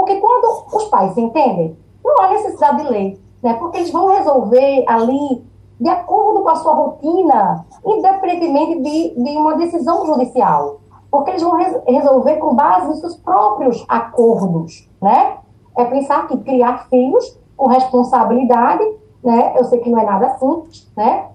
[0.01, 3.53] Porque quando os pais entendem, não há necessidade de lei, né?
[3.53, 5.45] Porque eles vão resolver ali
[5.79, 10.81] de acordo com a sua rotina, independentemente de, de uma decisão judicial.
[11.11, 15.37] Porque eles vão res, resolver com base nos seus próprios acordos, né?
[15.77, 18.83] É pensar que criar filhos com responsabilidade,
[19.23, 19.53] né?
[19.55, 21.27] Eu sei que não é nada simples, né?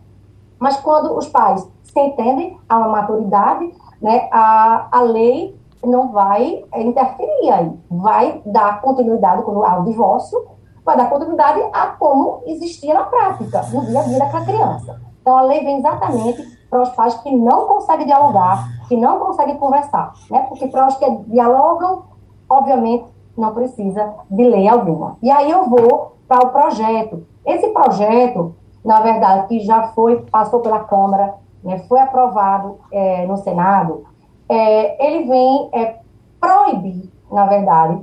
[0.57, 4.27] Mas quando os pais se entendem, há uma maturidade, né?
[4.31, 10.45] A, a lei não vai interferir aí, vai dar continuidade quando há o divórcio,
[10.83, 15.01] vai dar continuidade a como existia na prática, no dia a dia daquela criança.
[15.21, 19.57] Então, a lei vem exatamente para os pais que não conseguem dialogar, que não conseguem
[19.57, 20.45] conversar, né?
[20.47, 22.03] Porque para os que dialogam,
[22.47, 25.17] obviamente, não precisa de lei alguma.
[25.21, 27.25] E aí eu vou para o projeto.
[27.45, 33.37] Esse projeto, na verdade, que já foi, passou pela Câmara, né, foi aprovado é, no
[33.37, 34.05] Senado,
[34.47, 35.99] é, ele vem é,
[36.39, 38.01] proibir, na verdade,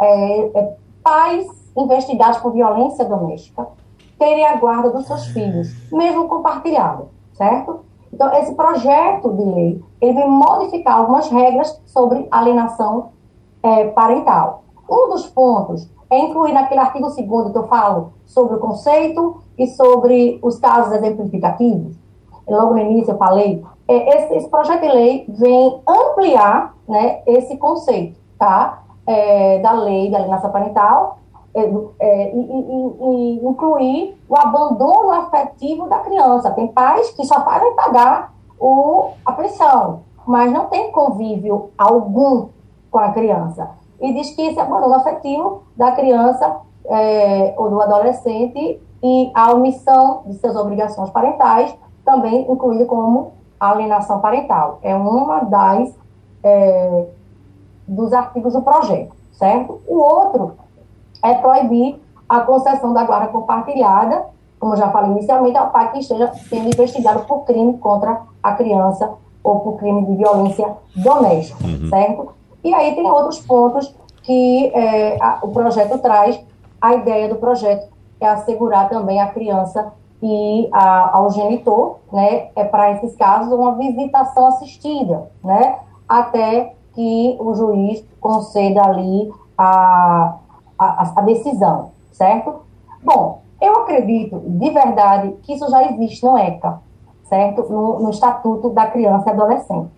[0.00, 1.46] é, é, pais
[1.76, 3.66] investigados por violência doméstica
[4.18, 7.80] terem a guarda dos seus filhos, mesmo compartilhado, certo?
[8.12, 13.10] Então, esse projeto de lei, ele vem modificar algumas regras sobre alienação
[13.62, 14.64] é, parental.
[14.90, 19.66] Um dos pontos é incluir naquele artigo 2 que eu falo sobre o conceito e
[19.68, 21.96] sobre os casos exemplificativos.
[22.48, 28.18] Logo no início eu falei, esse, esse, projeto de lei vem ampliar né, esse conceito,
[28.38, 28.82] tá?
[29.06, 31.18] É, da lei da alienação parental
[31.54, 31.62] é,
[31.98, 36.52] é, e, e, e, incluir o abandono afetivo da criança.
[36.52, 42.48] Tem pais que só fazem pagar o, a pensão, mas não tem convívio algum
[42.90, 43.70] com a criança.
[44.00, 50.22] E diz que esse abandono afetivo da criança é, ou do adolescente e a omissão
[50.26, 51.74] de suas obrigações parentais,
[52.04, 53.32] também incluído como
[53.68, 54.78] alienação parental.
[54.82, 55.94] É uma das
[56.42, 57.06] é,
[57.86, 59.80] dos artigos do projeto, certo?
[59.86, 60.56] O outro
[61.22, 64.24] é proibir a concessão da guarda compartilhada,
[64.58, 69.12] como já falei inicialmente, ao pai que esteja sendo investigado por crime contra a criança
[69.42, 71.88] ou por crime de violência doméstica, uhum.
[71.88, 72.28] certo?
[72.62, 76.40] E aí tem outros pontos que é, a, o projeto traz.
[76.80, 77.88] A ideia do projeto
[78.20, 83.74] é assegurar também a criança e a, ao genitor, né, é para esses casos uma
[83.76, 85.78] visitação assistida, né,
[86.08, 90.36] até que o juiz conceda ali a,
[90.78, 92.60] a, a decisão, certo?
[93.02, 96.80] Bom, eu acredito de verdade que isso já existe no ECA,
[97.24, 97.62] certo?
[97.70, 99.90] No, no Estatuto da Criança e Adolescente.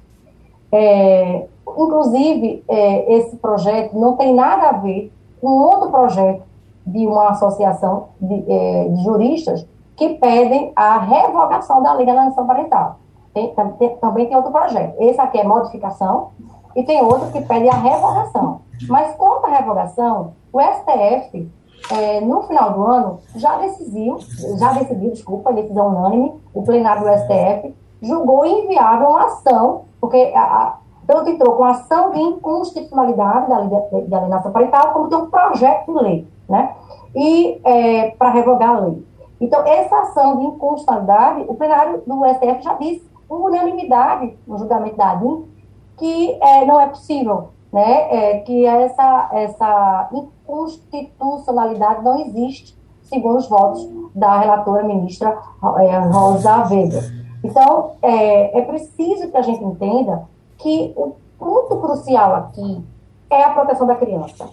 [0.70, 6.42] É, inclusive, é, esse projeto não tem nada a ver com outro projeto
[6.87, 12.46] de uma associação de, é, de juristas que pedem a revogação da lei da alienação
[12.46, 12.96] parental.
[13.35, 14.94] Tem, tem, também tem outro projeto.
[14.98, 16.31] Esse aqui é modificação
[16.76, 18.62] e tem outro que pede a revogação.
[18.88, 21.50] Mas quanto à revogação, o STF,
[21.90, 24.18] é, no final do ano, já decidiu,
[24.59, 30.78] já decidiu, desculpa, decisão unânime, o plenário do STF julgou inviável uma ação, porque a,
[31.07, 33.68] Tanto entrou com ação de inconstitucionalidade da lei
[34.12, 36.74] alienação parental, como tem um projeto de lei, né?
[37.14, 39.07] E é, para revogar a lei.
[39.42, 44.96] Então, essa ação de inconstitucionalidade, o plenário do STF já disse por unanimidade no julgamento
[44.96, 45.50] da ADIM
[45.98, 48.07] que é, não é possível, né?
[48.11, 55.37] É, que essa, essa inconstitucionalidade não existe, segundo os votos da relatora ministra
[55.81, 57.02] é, Rosa Weber.
[57.42, 60.22] Então, é, é preciso que a gente entenda
[60.59, 62.81] que o ponto crucial aqui
[63.28, 64.48] é a proteção da criança.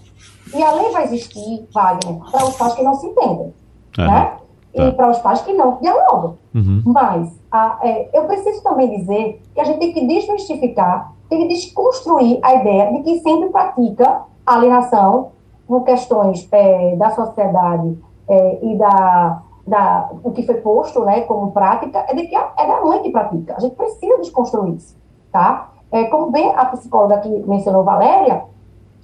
[0.52, 3.54] E a lei vai existir, Wagner, para os pais que não se entendem,
[4.00, 4.08] uhum.
[4.08, 4.39] né?
[4.74, 4.84] Tá.
[4.84, 6.38] E para os pais que não dialogam.
[6.54, 6.84] Uhum.
[6.86, 11.48] Mas a, é, eu preciso também dizer que a gente tem que desmistificar, tem que
[11.48, 15.32] desconstruir a ideia de que sempre pratica alienação
[15.68, 21.52] por questões é, da sociedade é, e da, da, o que foi posto né, como
[21.52, 23.56] prática, é de que é da mãe que pratica.
[23.58, 24.96] A gente precisa desconstruir isso,
[25.32, 25.70] tá?
[25.92, 28.44] É, como bem a psicóloga que mencionou, Valéria,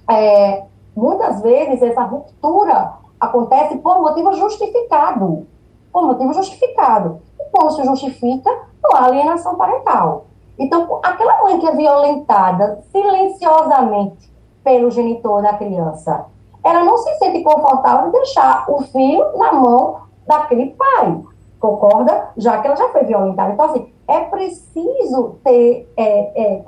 [0.08, 5.46] é, muitas vezes essa ruptura acontece por motivo justificado.
[5.96, 7.22] Por motivo justificado.
[7.40, 8.50] E como se justifica,
[8.84, 10.26] não há alienação parental.
[10.58, 14.30] Então, aquela mãe que é violentada silenciosamente
[14.62, 16.26] pelo genitor da criança,
[16.62, 21.18] ela não se sente confortável de deixar o filho na mão daquele pai.
[21.58, 22.28] Concorda?
[22.36, 23.54] Já que ela já foi violentada.
[23.54, 26.62] Então, assim, é preciso ter, é, é,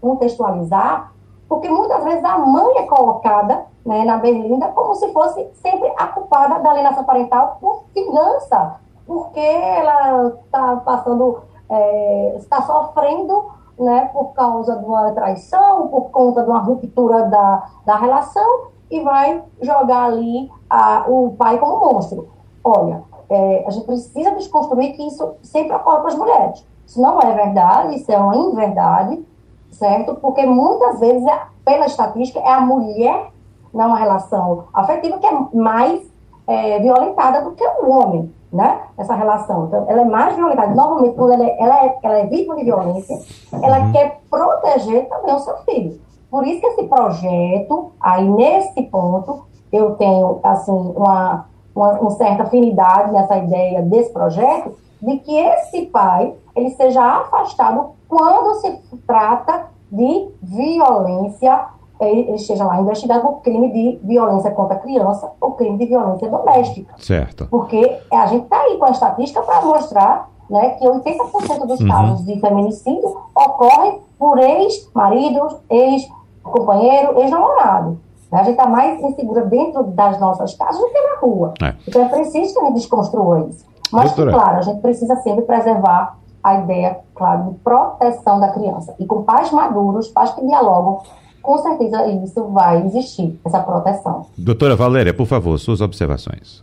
[0.00, 1.11] contextualizar,
[1.52, 6.06] porque muitas vezes a mãe é colocada né, na berlinda como se fosse sempre a
[6.06, 14.32] culpada da alienação parental por vingança, porque ela está passando, é, está sofrendo né, por
[14.32, 20.04] causa de uma traição, por conta de uma ruptura da, da relação, e vai jogar
[20.04, 22.30] ali a, o pai como monstro.
[22.64, 26.66] Olha, é, a gente precisa desconstruir que isso sempre ocorre para as mulheres.
[26.86, 29.22] Isso não é verdade, isso é uma inverdade,
[29.72, 30.14] certo?
[30.16, 33.32] Porque muitas vezes, é, pela estatística, é a mulher
[33.72, 36.00] numa relação afetiva que é mais
[36.46, 38.82] é, violentada do que o homem, né?
[38.98, 39.66] Essa relação.
[39.66, 40.74] Então, ela é mais violentada.
[40.74, 43.18] Normalmente, quando ela é, ela é, ela é vítima de violência,
[43.62, 43.92] ela uhum.
[43.92, 46.00] quer proteger também o seu filho.
[46.30, 52.44] Por isso que esse projeto, aí nesse ponto, eu tenho, assim, uma, uma, uma certa
[52.44, 58.70] afinidade nessa ideia desse projeto, de que esse pai ele seja afastado quando se
[59.06, 65.52] trata de violência, ele esteja lá investigado por crime de violência contra a criança ou
[65.52, 66.94] crime de violência doméstica.
[66.98, 67.46] Certo.
[67.50, 71.88] Porque a gente está aí com a estatística para mostrar né, que 80% dos uhum.
[71.88, 77.98] casos de feminicídio ocorrem por ex-marido, ex-companheiro, ex-namorado.
[78.30, 81.54] A gente está mais insegura dentro das nossas casas do que na rua.
[81.62, 81.74] É.
[81.88, 83.64] Então é preciso que a gente desconstrua isso.
[83.90, 84.32] Mas, Doutora.
[84.32, 88.94] claro, a gente precisa sempre preservar a ideia, claro, de proteção da criança.
[88.98, 91.02] E com pais maduros, pais que dialogam,
[91.40, 94.26] com certeza isso vai existir, essa proteção.
[94.36, 96.62] Doutora Valéria, por favor, suas observações.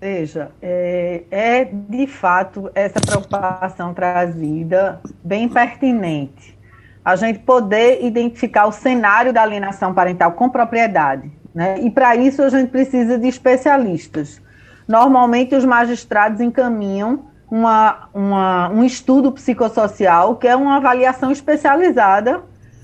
[0.00, 6.58] Veja, é, é, de fato essa preocupação trazida bem pertinente.
[7.04, 11.30] A gente poder identificar o cenário da alienação parental com propriedade.
[11.54, 11.80] Né?
[11.80, 14.40] E para isso a gente precisa de especialistas.
[14.88, 22.42] Normalmente os magistrados encaminham uma, uma, um estudo psicossocial, que é uma avaliação especializada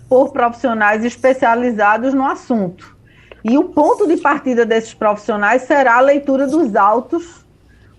[0.09, 2.97] por profissionais especializados no assunto.
[3.45, 7.47] E o ponto de partida desses profissionais será a leitura dos autos,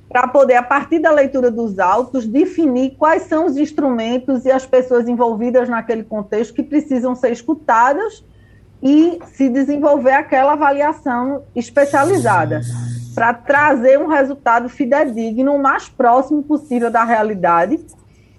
[0.10, 4.66] para poder, a partir da leitura dos autos, definir quais são os instrumentos e as
[4.66, 8.24] pessoas envolvidas naquele contexto que precisam ser escutadas
[8.82, 12.62] e se desenvolver aquela avaliação especializada
[13.18, 17.84] para trazer um resultado fidedigno o mais próximo possível da realidade,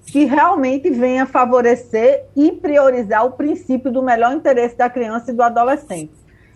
[0.07, 5.43] que realmente venha favorecer e priorizar o princípio do melhor interesse da criança e do
[5.43, 6.13] adolescente.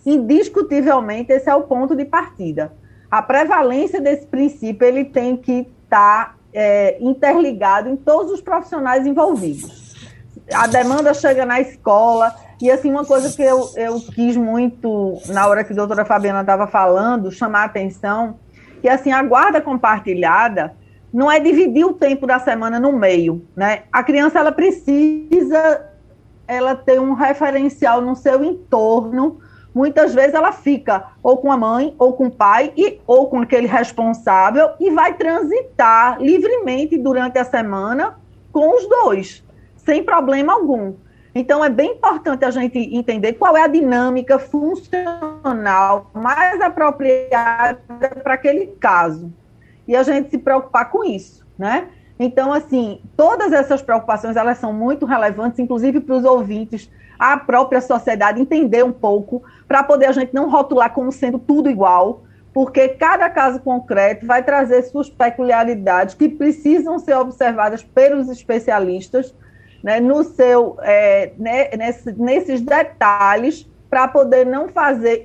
[0.07, 2.73] Indiscutivelmente, esse é o ponto de partida.
[3.11, 9.05] A prevalência desse princípio ele tem que estar tá, é, interligado em todos os profissionais
[9.05, 9.97] envolvidos.
[10.55, 15.49] A demanda chega na escola, e assim, uma coisa que eu, eu quis muito, na
[15.49, 18.39] hora que a doutora Fabiana estava falando, chamar a atenção,
[18.81, 20.73] que assim, a guarda compartilhada
[21.13, 23.83] não é dividir o tempo da semana no meio, né?
[23.91, 25.91] A criança, ela precisa,
[26.47, 29.41] ela ter um referencial no seu entorno,
[29.75, 33.41] muitas vezes ela fica ou com a mãe, ou com o pai, e, ou com
[33.41, 38.21] aquele responsável, e vai transitar livremente durante a semana
[38.53, 39.43] com os dois,
[39.79, 40.95] sem problema algum.
[41.35, 47.81] Então, é bem importante a gente entender qual é a dinâmica funcional mais apropriada
[48.23, 49.33] para aquele caso.
[49.89, 51.89] E a gente se preocupar com isso, né?
[52.19, 57.81] Então, assim, todas essas preocupações, elas são muito relevantes, inclusive para os ouvintes, a própria
[57.81, 62.89] sociedade entender um pouco, para poder a gente não rotular como sendo tudo igual, porque
[62.89, 69.35] cada caso concreto vai trazer suas peculiaridades que precisam ser observadas pelos especialistas,
[69.83, 75.25] né, no seu, é, né, nesse, nesses detalhes, para poder não fazer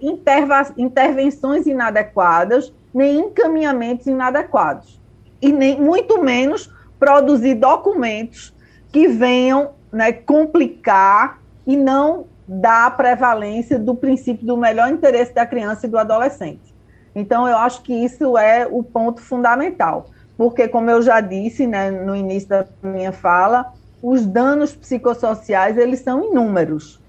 [0.77, 4.99] intervenções inadequadas, nem encaminhamentos inadequados.
[5.41, 8.53] E nem muito menos produzir documentos
[8.91, 15.85] que venham né, complicar e não dar prevalência do princípio do melhor interesse da criança
[15.85, 16.75] e do adolescente.
[17.15, 21.89] Então, eu acho que isso é o ponto fundamental, porque, como eu já disse né,
[21.89, 27.01] no início da minha fala, os danos psicossociais eles são inúmeros.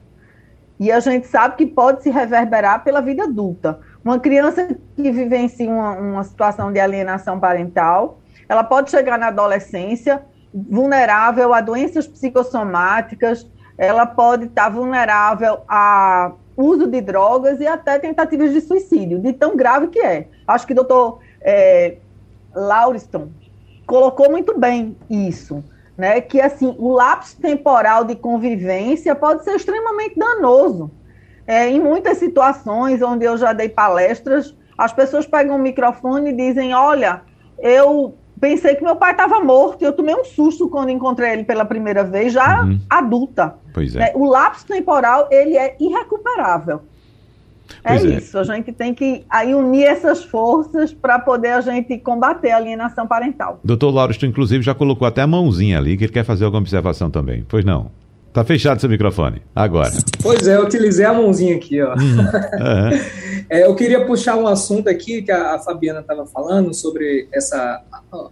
[0.80, 3.80] E a gente sabe que pode se reverberar pela vida adulta.
[4.05, 10.22] Uma criança que vivencia uma, uma situação de alienação parental, ela pode chegar na adolescência
[10.53, 18.53] vulnerável a doenças psicossomáticas, ela pode estar vulnerável a uso de drogas e até tentativas
[18.53, 20.26] de suicídio, de tão grave que é.
[20.47, 21.99] Acho que o doutor é,
[22.55, 23.28] Lauriston
[23.86, 25.62] colocou muito bem isso,
[25.99, 26.20] né?
[26.20, 30.92] Que assim, o lapso temporal de convivência pode ser extremamente danoso.
[31.44, 36.32] É, em muitas situações onde eu já dei palestras, as pessoas pegam o microfone e
[36.32, 37.22] dizem: Olha,
[37.59, 41.64] eu pensei que meu pai estava morto eu tomei um susto quando encontrei ele pela
[41.64, 42.78] primeira vez, já uhum.
[42.88, 43.57] adulta.
[43.74, 43.99] Pois é.
[43.99, 44.12] Né?
[44.14, 46.82] O lapso temporal, ele é irrecuperável.
[47.84, 51.98] É, é isso, a gente tem que aí unir essas forças para poder a gente
[51.98, 53.60] combater a alienação parental.
[53.62, 57.10] Doutor Lauro, inclusive já colocou até a mãozinha ali, que ele quer fazer alguma observação
[57.10, 57.44] também.
[57.48, 57.90] Pois não?
[58.32, 59.42] Tá fechado seu microfone.
[59.54, 59.90] Agora.
[60.22, 61.94] Pois é, eu utilizei a mãozinha aqui, ó.
[61.94, 62.28] Uhum.
[63.48, 67.82] é, eu queria puxar um assunto aqui que a, a Fabiana estava falando sobre essa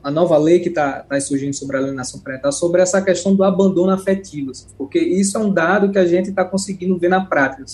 [0.02, 3.44] a nova lei que está tá surgindo sobre a alienação parental, sobre essa questão do
[3.44, 7.24] abandono afetivo, assim, porque isso é um dado que a gente está conseguindo ver na
[7.24, 7.64] prática.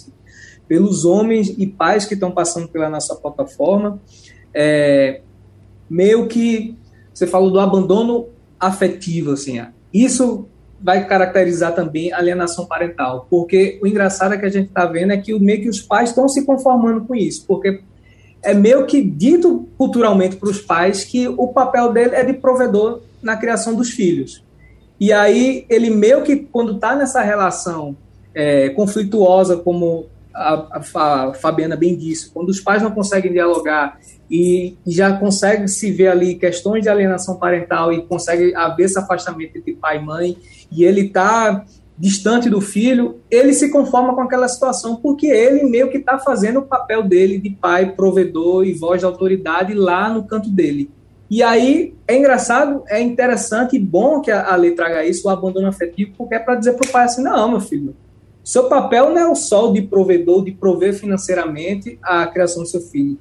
[0.72, 4.00] Pelos homens e pais que estão passando pela nossa plataforma,
[4.54, 5.20] é,
[5.90, 6.74] meio que
[7.12, 9.60] você falou do abandono afetivo, assim,
[9.92, 10.46] isso
[10.80, 15.12] vai caracterizar também a alienação parental, porque o engraçado é que a gente está vendo
[15.12, 17.82] é que meio que os pais estão se conformando com isso, porque
[18.42, 23.02] é meio que dito culturalmente para os pais que o papel dele é de provedor
[23.22, 24.42] na criação dos filhos.
[24.98, 27.94] E aí ele meio que quando está nessa relação
[28.34, 33.98] é, conflituosa, como a, a, Fabiana bem disse, quando os pais não conseguem dialogar
[34.30, 39.56] e já consegue se ver ali questões de alienação parental e consegue haver esse afastamento
[39.56, 40.36] entre pai e mãe,
[40.70, 41.64] e ele está
[41.98, 46.60] distante do filho, ele se conforma com aquela situação, porque ele meio que está fazendo
[46.60, 50.90] o papel dele de pai, provedor e voz da autoridade lá no canto dele.
[51.30, 55.30] E aí é engraçado, é interessante e bom que a, a lei traga isso, o
[55.30, 57.94] abandono afetivo, porque é para dizer para o pai assim: não, meu filho,
[58.44, 62.80] seu papel não é o só de provedor, de prover financeiramente a criação do seu
[62.80, 63.18] filho.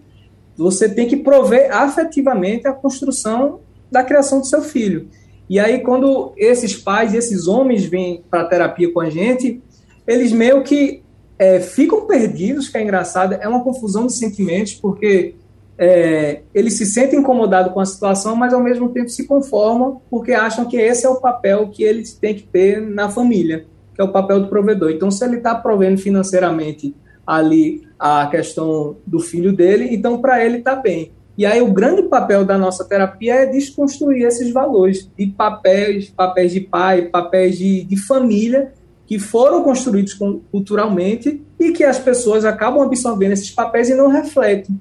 [0.58, 3.60] Você tem que prover afetivamente a construção
[3.92, 5.10] da criação do seu filho.
[5.50, 9.62] E aí, quando esses pais, esses homens vêm para terapia com a gente,
[10.08, 11.04] eles meio que
[11.38, 15.36] é, ficam perdidos, que é engraçado, é uma confusão de sentimentos, porque
[15.78, 20.32] é, eles se sentem incomodados com a situação, mas ao mesmo tempo se conformam, porque
[20.32, 23.66] acham que esse é o papel que eles têm que ter na família,
[24.02, 24.90] que é o papel do provedor.
[24.90, 26.96] Então, se ele está provendo financeiramente
[27.26, 31.12] ali a questão do filho dele, então para ele está bem.
[31.38, 36.52] E aí o grande papel da nossa terapia é desconstruir esses valores de papéis, papéis
[36.52, 38.74] de pai, papéis de, de família
[39.06, 40.14] que foram construídos
[40.52, 44.80] culturalmente e que as pessoas acabam absorvendo esses papéis e não refletem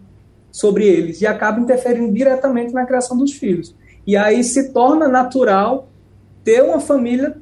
[0.50, 3.74] sobre eles e acabam interferindo diretamente na criação dos filhos.
[4.06, 5.88] E aí se torna natural
[6.42, 7.36] ter uma família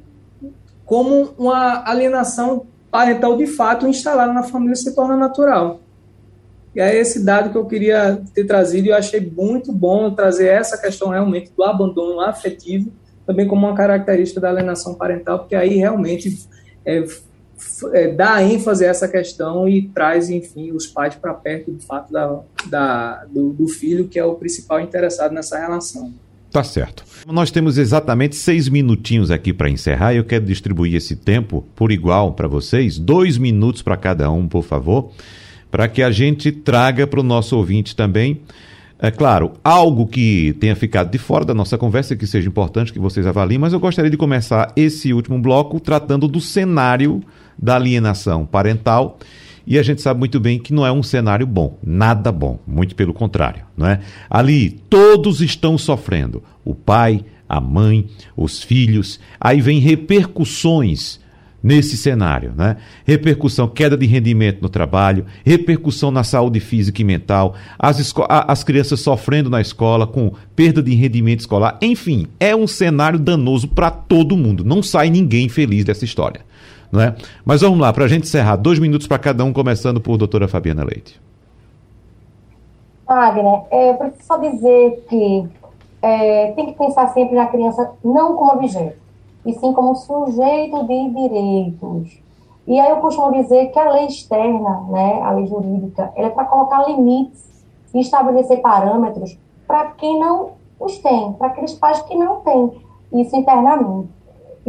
[0.89, 5.81] como uma alienação parental de fato instalada na família se torna natural.
[6.75, 10.47] E é esse dado que eu queria ter trazido e eu achei muito bom trazer
[10.47, 12.91] essa questão realmente do abandono afetivo
[13.23, 16.39] também como uma característica da alienação parental, porque aí realmente
[16.83, 17.05] é,
[17.93, 22.11] é, dá ênfase a essa questão e traz, enfim, os pais para perto do fato
[22.11, 26.11] da, da do, do filho, que é o principal interessado nessa relação.
[26.59, 27.05] Tá certo.
[27.25, 32.33] Nós temos exatamente seis minutinhos aqui para encerrar eu quero distribuir esse tempo por igual
[32.33, 32.99] para vocês.
[32.99, 35.09] Dois minutos para cada um, por favor
[35.71, 38.41] para que a gente traga para o nosso ouvinte também,
[39.01, 42.99] é claro, algo que tenha ficado de fora da nossa conversa, que seja importante que
[42.99, 47.23] vocês avaliem, mas eu gostaria de começar esse último bloco tratando do cenário
[47.57, 49.17] da alienação parental.
[49.69, 52.95] E a gente sabe muito bem que não é um cenário bom, nada bom, muito
[52.95, 53.99] pelo contrário, não é?
[54.27, 59.19] Ali todos estão sofrendo, o pai, a mãe, os filhos.
[59.39, 61.19] Aí vem repercussões
[61.61, 62.77] nesse cenário, né?
[63.05, 69.01] Repercussão, queda de rendimento no trabalho, repercussão na saúde física e mental, as, as crianças
[69.01, 74.35] sofrendo na escola com perda de rendimento escolar, enfim, é um cenário danoso para todo
[74.35, 74.65] mundo.
[74.65, 76.41] Não sai ninguém feliz dessa história,
[76.91, 77.15] não é?
[77.45, 80.47] Mas vamos lá, para a gente encerrar, dois minutos para cada um, começando por doutora
[80.47, 81.19] Fabiana Leite.
[83.07, 85.49] Wagner, é, eu preciso só dizer que
[86.01, 88.97] é, tem que pensar sempre na criança não como objeto
[89.45, 92.19] e sim como sujeito de direitos.
[92.67, 96.29] E aí eu costumo dizer que a lei externa, né, a lei jurídica, ela é
[96.29, 97.49] para colocar limites
[97.93, 99.37] e estabelecer parâmetros
[99.67, 102.71] para quem não os tem, para aqueles pais que não têm
[103.11, 104.09] isso internamente.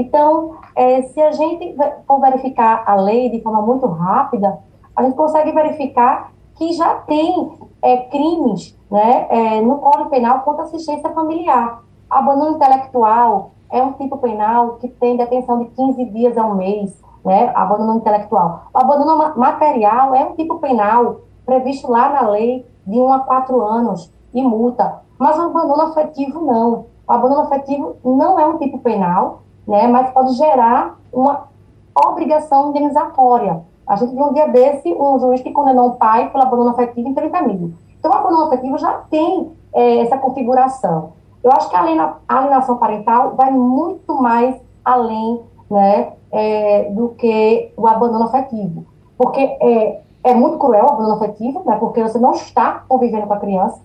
[0.01, 1.77] Então, é, se a gente
[2.07, 4.59] for verificar a lei de forma muito rápida,
[4.97, 10.65] a gente consegue verificar que já tem é, crimes né, é, no Código Penal contra
[10.65, 11.83] assistência familiar.
[12.09, 16.99] Abandono intelectual, é um tipo penal que tem detenção de 15 dias a um mês,
[17.25, 17.53] né?
[17.55, 18.65] Abandono intelectual.
[18.75, 23.61] O abandono material é um tipo penal previsto lá na lei de 1 a 4
[23.63, 25.03] anos e multa.
[25.19, 26.87] Mas o abandono afetivo não.
[27.07, 29.87] O abandono afetivo não é um tipo penal, né?
[29.87, 31.49] Mas pode gerar uma
[31.97, 33.63] obrigação indenizatória.
[33.87, 37.09] A gente viu um dia desse um juiz que condenou um pai pelo abandono afetivo
[37.09, 37.73] em 30 mil.
[37.99, 41.13] Então, o abandono afetivo já tem é, essa configuração.
[41.43, 45.41] Eu acho que a alienação parental vai muito mais além
[45.71, 48.85] né, é, do que o abandono afetivo.
[49.17, 53.35] Porque é, é muito cruel o abandono afetivo, né, porque você não está convivendo com
[53.35, 53.81] a criança.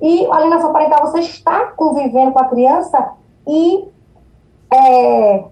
[0.00, 3.12] E a alienação parental, você está convivendo com a criança
[3.46, 3.88] e
[4.74, 5.44] é,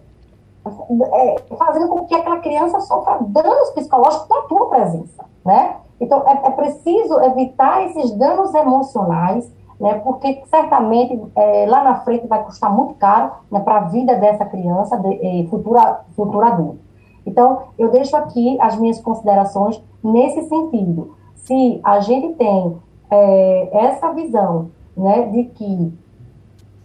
[0.64, 5.76] é, fazendo com que aquela criança sofra danos psicológicos com a tua presença, né?
[6.00, 9.50] Então, é, é preciso evitar esses danos emocionais
[9.82, 14.14] né, porque certamente é, lá na frente vai custar muito caro né, para a vida
[14.14, 16.78] dessa criança, de, futura, futura adulta.
[17.26, 21.16] Então, eu deixo aqui as minhas considerações nesse sentido.
[21.34, 22.76] Se a gente tem
[23.10, 25.92] é, essa visão né, de que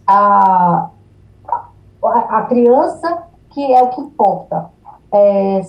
[0.04, 0.90] a,
[2.04, 4.70] a, criança, que é o que importa,
[5.12, 5.60] é,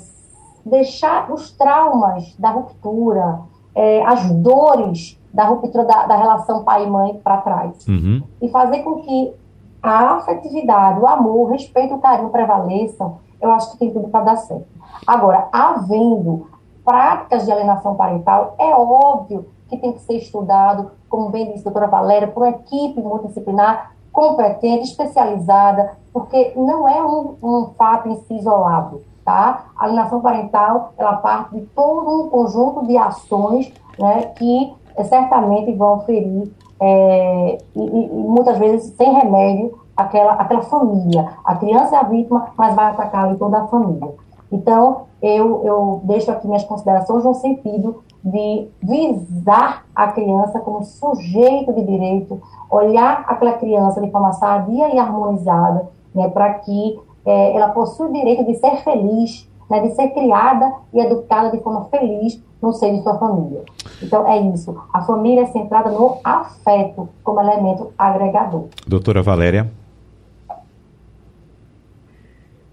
[0.66, 3.42] deixar os traumas da ruptura,
[3.74, 7.88] é, as dores da ruptura da, da relação pai e mãe para trás.
[7.88, 8.24] Uhum.
[8.42, 9.34] E fazer com que
[9.82, 14.10] a afetividade, o amor, o respeito e o carinho prevaleçam, eu acho que tem tudo
[14.10, 14.68] para dar certo.
[15.08, 16.48] Agora, havendo
[16.84, 21.72] práticas de alienação parental, é óbvio que tem que ser estudado, como bem disse a
[21.72, 28.16] doutora Valéria, por uma equipe multidisciplinar competente, especializada, porque não é um, um fato em
[28.22, 29.66] si isolado, tá?
[29.78, 35.72] A alienação parental, ela parte de todo um conjunto de ações né, que é, certamente
[35.74, 36.52] vão ferir
[36.82, 41.34] é, e, e, muitas vezes sem remédio aquela, aquela família.
[41.44, 44.14] A criança é a vítima, mas vai atacar toda a família.
[44.52, 51.74] Então, eu, eu deixo aqui minhas considerações no sentido de visar a criança como sujeito
[51.74, 57.70] de direito, olhar aquela criança de forma sadia e harmonizada, né, para que é, ela
[57.70, 62.42] possua o direito de ser feliz, né, de ser criada e educada de forma feliz
[62.62, 63.64] no seio de sua família.
[64.02, 64.76] Então, é isso.
[64.94, 68.66] A família é centrada no afeto como elemento agregador.
[68.88, 69.72] Doutora Valéria.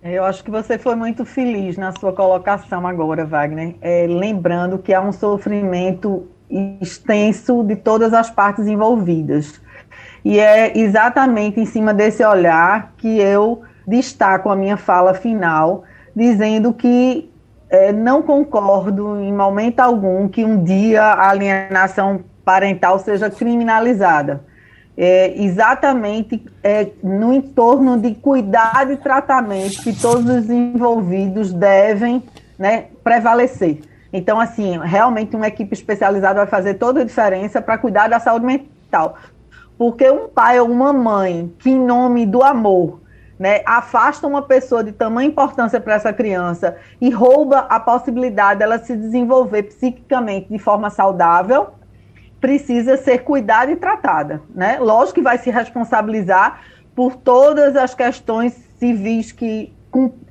[0.09, 4.94] Eu acho que você foi muito feliz na sua colocação agora, Wagner, é, lembrando que
[4.94, 6.28] há um sofrimento
[6.80, 9.61] extenso de todas as partes envolvidas.
[10.24, 15.82] E é exatamente em cima desse olhar que eu destaco a minha fala final,
[16.14, 17.28] dizendo que
[17.68, 24.44] é, não concordo em momento algum que um dia a alienação parental seja criminalizada.
[24.99, 32.22] É, exatamente é, no entorno de cuidado e tratamento que todos os envolvidos devem
[32.59, 33.82] né, prevalecer.
[34.12, 38.47] Então, assim, realmente uma equipe especializada vai fazer toda a diferença para cuidar da saúde
[38.47, 39.16] mental.
[39.76, 43.01] Porque um pai ou uma mãe que, em nome do amor,
[43.38, 48.78] né, afasta uma pessoa de tamanha importância para essa criança e rouba a possibilidade dela
[48.78, 51.68] se desenvolver psiquicamente de forma saudável,
[52.47, 54.40] precisa ser cuidada e tratada.
[54.55, 54.78] Né?
[54.78, 56.61] Lógico que vai se responsabilizar
[56.94, 59.74] por todas as questões civis que,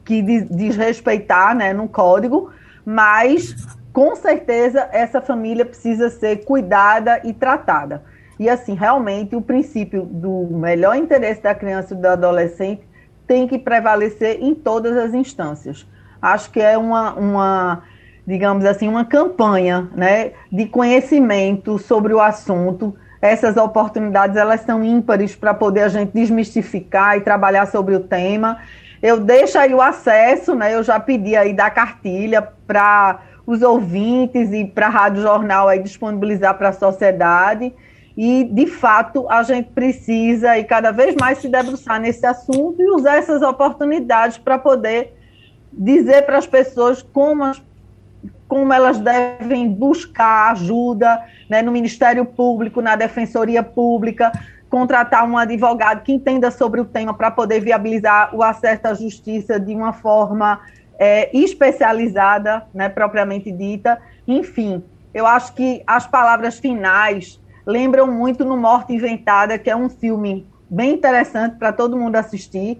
[0.05, 2.51] que desrespeitar né, no código,
[2.86, 3.53] mas
[3.91, 8.01] com certeza essa família precisa ser cuidada e tratada.
[8.39, 12.88] E assim, realmente, o princípio do melhor interesse da criança e do adolescente
[13.28, 15.86] tem que prevalecer em todas as instâncias.
[16.22, 17.84] Acho que é uma, uma
[18.26, 25.36] digamos assim, uma campanha né, de conhecimento sobre o assunto, essas oportunidades elas são ímpares
[25.36, 28.59] para poder a gente desmistificar e trabalhar sobre o tema.
[29.01, 30.73] Eu deixo aí o acesso, né?
[30.73, 35.80] Eu já pedi aí da cartilha para os ouvintes e para a Rádio Jornal aí
[35.80, 37.73] disponibilizar para a sociedade.
[38.17, 42.89] E, de fato, a gente precisa e cada vez mais se debruçar nesse assunto e
[42.89, 45.13] usar essas oportunidades para poder
[45.71, 47.61] dizer para as pessoas como, as,
[48.47, 54.31] como elas devem buscar ajuda né, no Ministério Público, na Defensoria Pública,
[54.69, 59.59] contratar um advogado que entenda sobre o tema para poder viabilizar o acesso à justiça
[59.59, 60.59] de uma forma
[60.99, 63.99] é, especializada, né, propriamente dita.
[64.27, 64.83] Enfim,
[65.13, 70.45] eu acho que as palavras finais lembram muito no Morte Inventada, que é um filme
[70.69, 72.79] bem interessante para todo mundo assistir,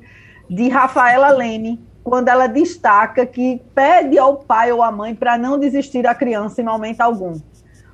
[0.50, 5.58] de Rafaela Leme, quando ela destaca que pede ao pai ou à mãe para não
[5.58, 7.34] desistir da criança em momento algum.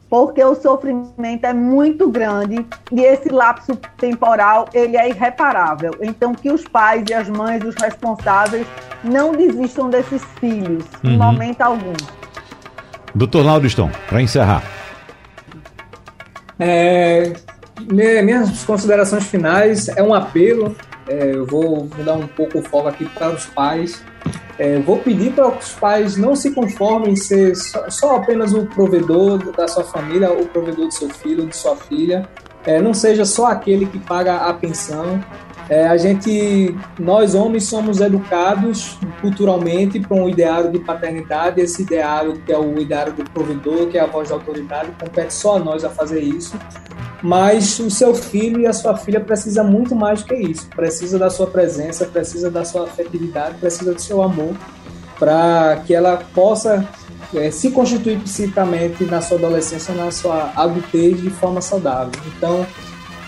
[0.09, 5.93] Porque o sofrimento é muito grande e esse lapso temporal ele é irreparável.
[6.01, 8.67] Então que os pais e as mães, os responsáveis,
[9.01, 11.11] não desistam desses filhos uhum.
[11.11, 11.93] em momento algum.
[13.15, 14.61] Doutor Lauriston, para encerrar.
[16.59, 17.31] É,
[17.89, 20.75] minhas considerações finais é um apelo.
[21.11, 24.01] É, eu vou, vou, dar um pouco o foco aqui para os pais.
[24.57, 28.53] É, vou pedir para que os pais não se conformem em ser só, só, apenas
[28.53, 32.29] o provedor da sua família, o provedor do seu filho, de sua filha.
[32.65, 35.19] É, não seja só aquele que paga a pensão,
[35.69, 42.41] é, a gente, nós homens somos educados culturalmente para um ideário de paternidade, esse ideário
[42.45, 45.59] que é o ideário do provedor, que é a voz da autoridade, compete só a
[45.59, 46.57] nós a fazer isso.
[47.21, 50.67] Mas o seu filho e a sua filha precisa muito mais do que isso.
[50.69, 54.55] Precisa da sua presença, precisa da sua afetividade, precisa do seu amor
[55.19, 56.83] para que ela possa
[57.35, 62.19] é, se constituir psicamente na sua adolescência, na sua adultez de forma saudável.
[62.35, 62.65] Então,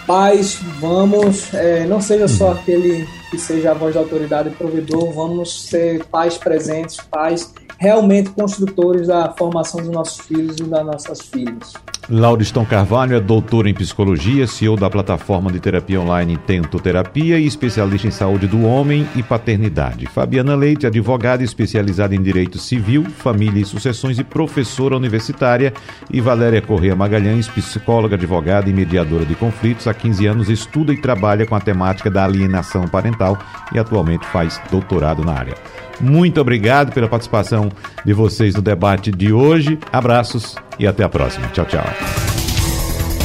[0.05, 5.11] pais, vamos, é, não seja só aquele que seja a voz da autoridade e provedor,
[5.11, 11.21] vamos ser pais presentes, pais realmente construtores da formação dos nossos filhos e das nossas
[11.21, 11.73] filhas.
[12.09, 17.45] Lauriston Carvalho é doutor em psicologia, CEO da plataforma de terapia online Tento Terapia e
[17.45, 20.05] especialista em saúde do homem e paternidade.
[20.07, 25.73] Fabiana Leite, advogada especializada em direito civil, família e sucessões e professora universitária.
[26.11, 29.87] E Valéria Correia Magalhães, psicóloga, advogada e mediadora de conflitos.
[29.87, 33.39] Há 15 anos estuda e trabalha com a temática da alienação parental
[33.73, 35.55] e atualmente faz doutorado na área.
[36.01, 37.69] Muito obrigado pela participação
[38.03, 39.79] de vocês no debate de hoje.
[39.91, 41.47] Abraços e até a próxima.
[41.49, 41.85] Tchau, tchau.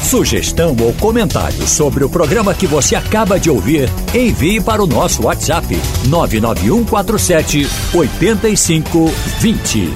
[0.03, 5.27] Sugestão ou comentário sobre o programa que você acaba de ouvir, envie para o nosso
[5.27, 5.67] WhatsApp
[6.07, 9.93] 99147 8520.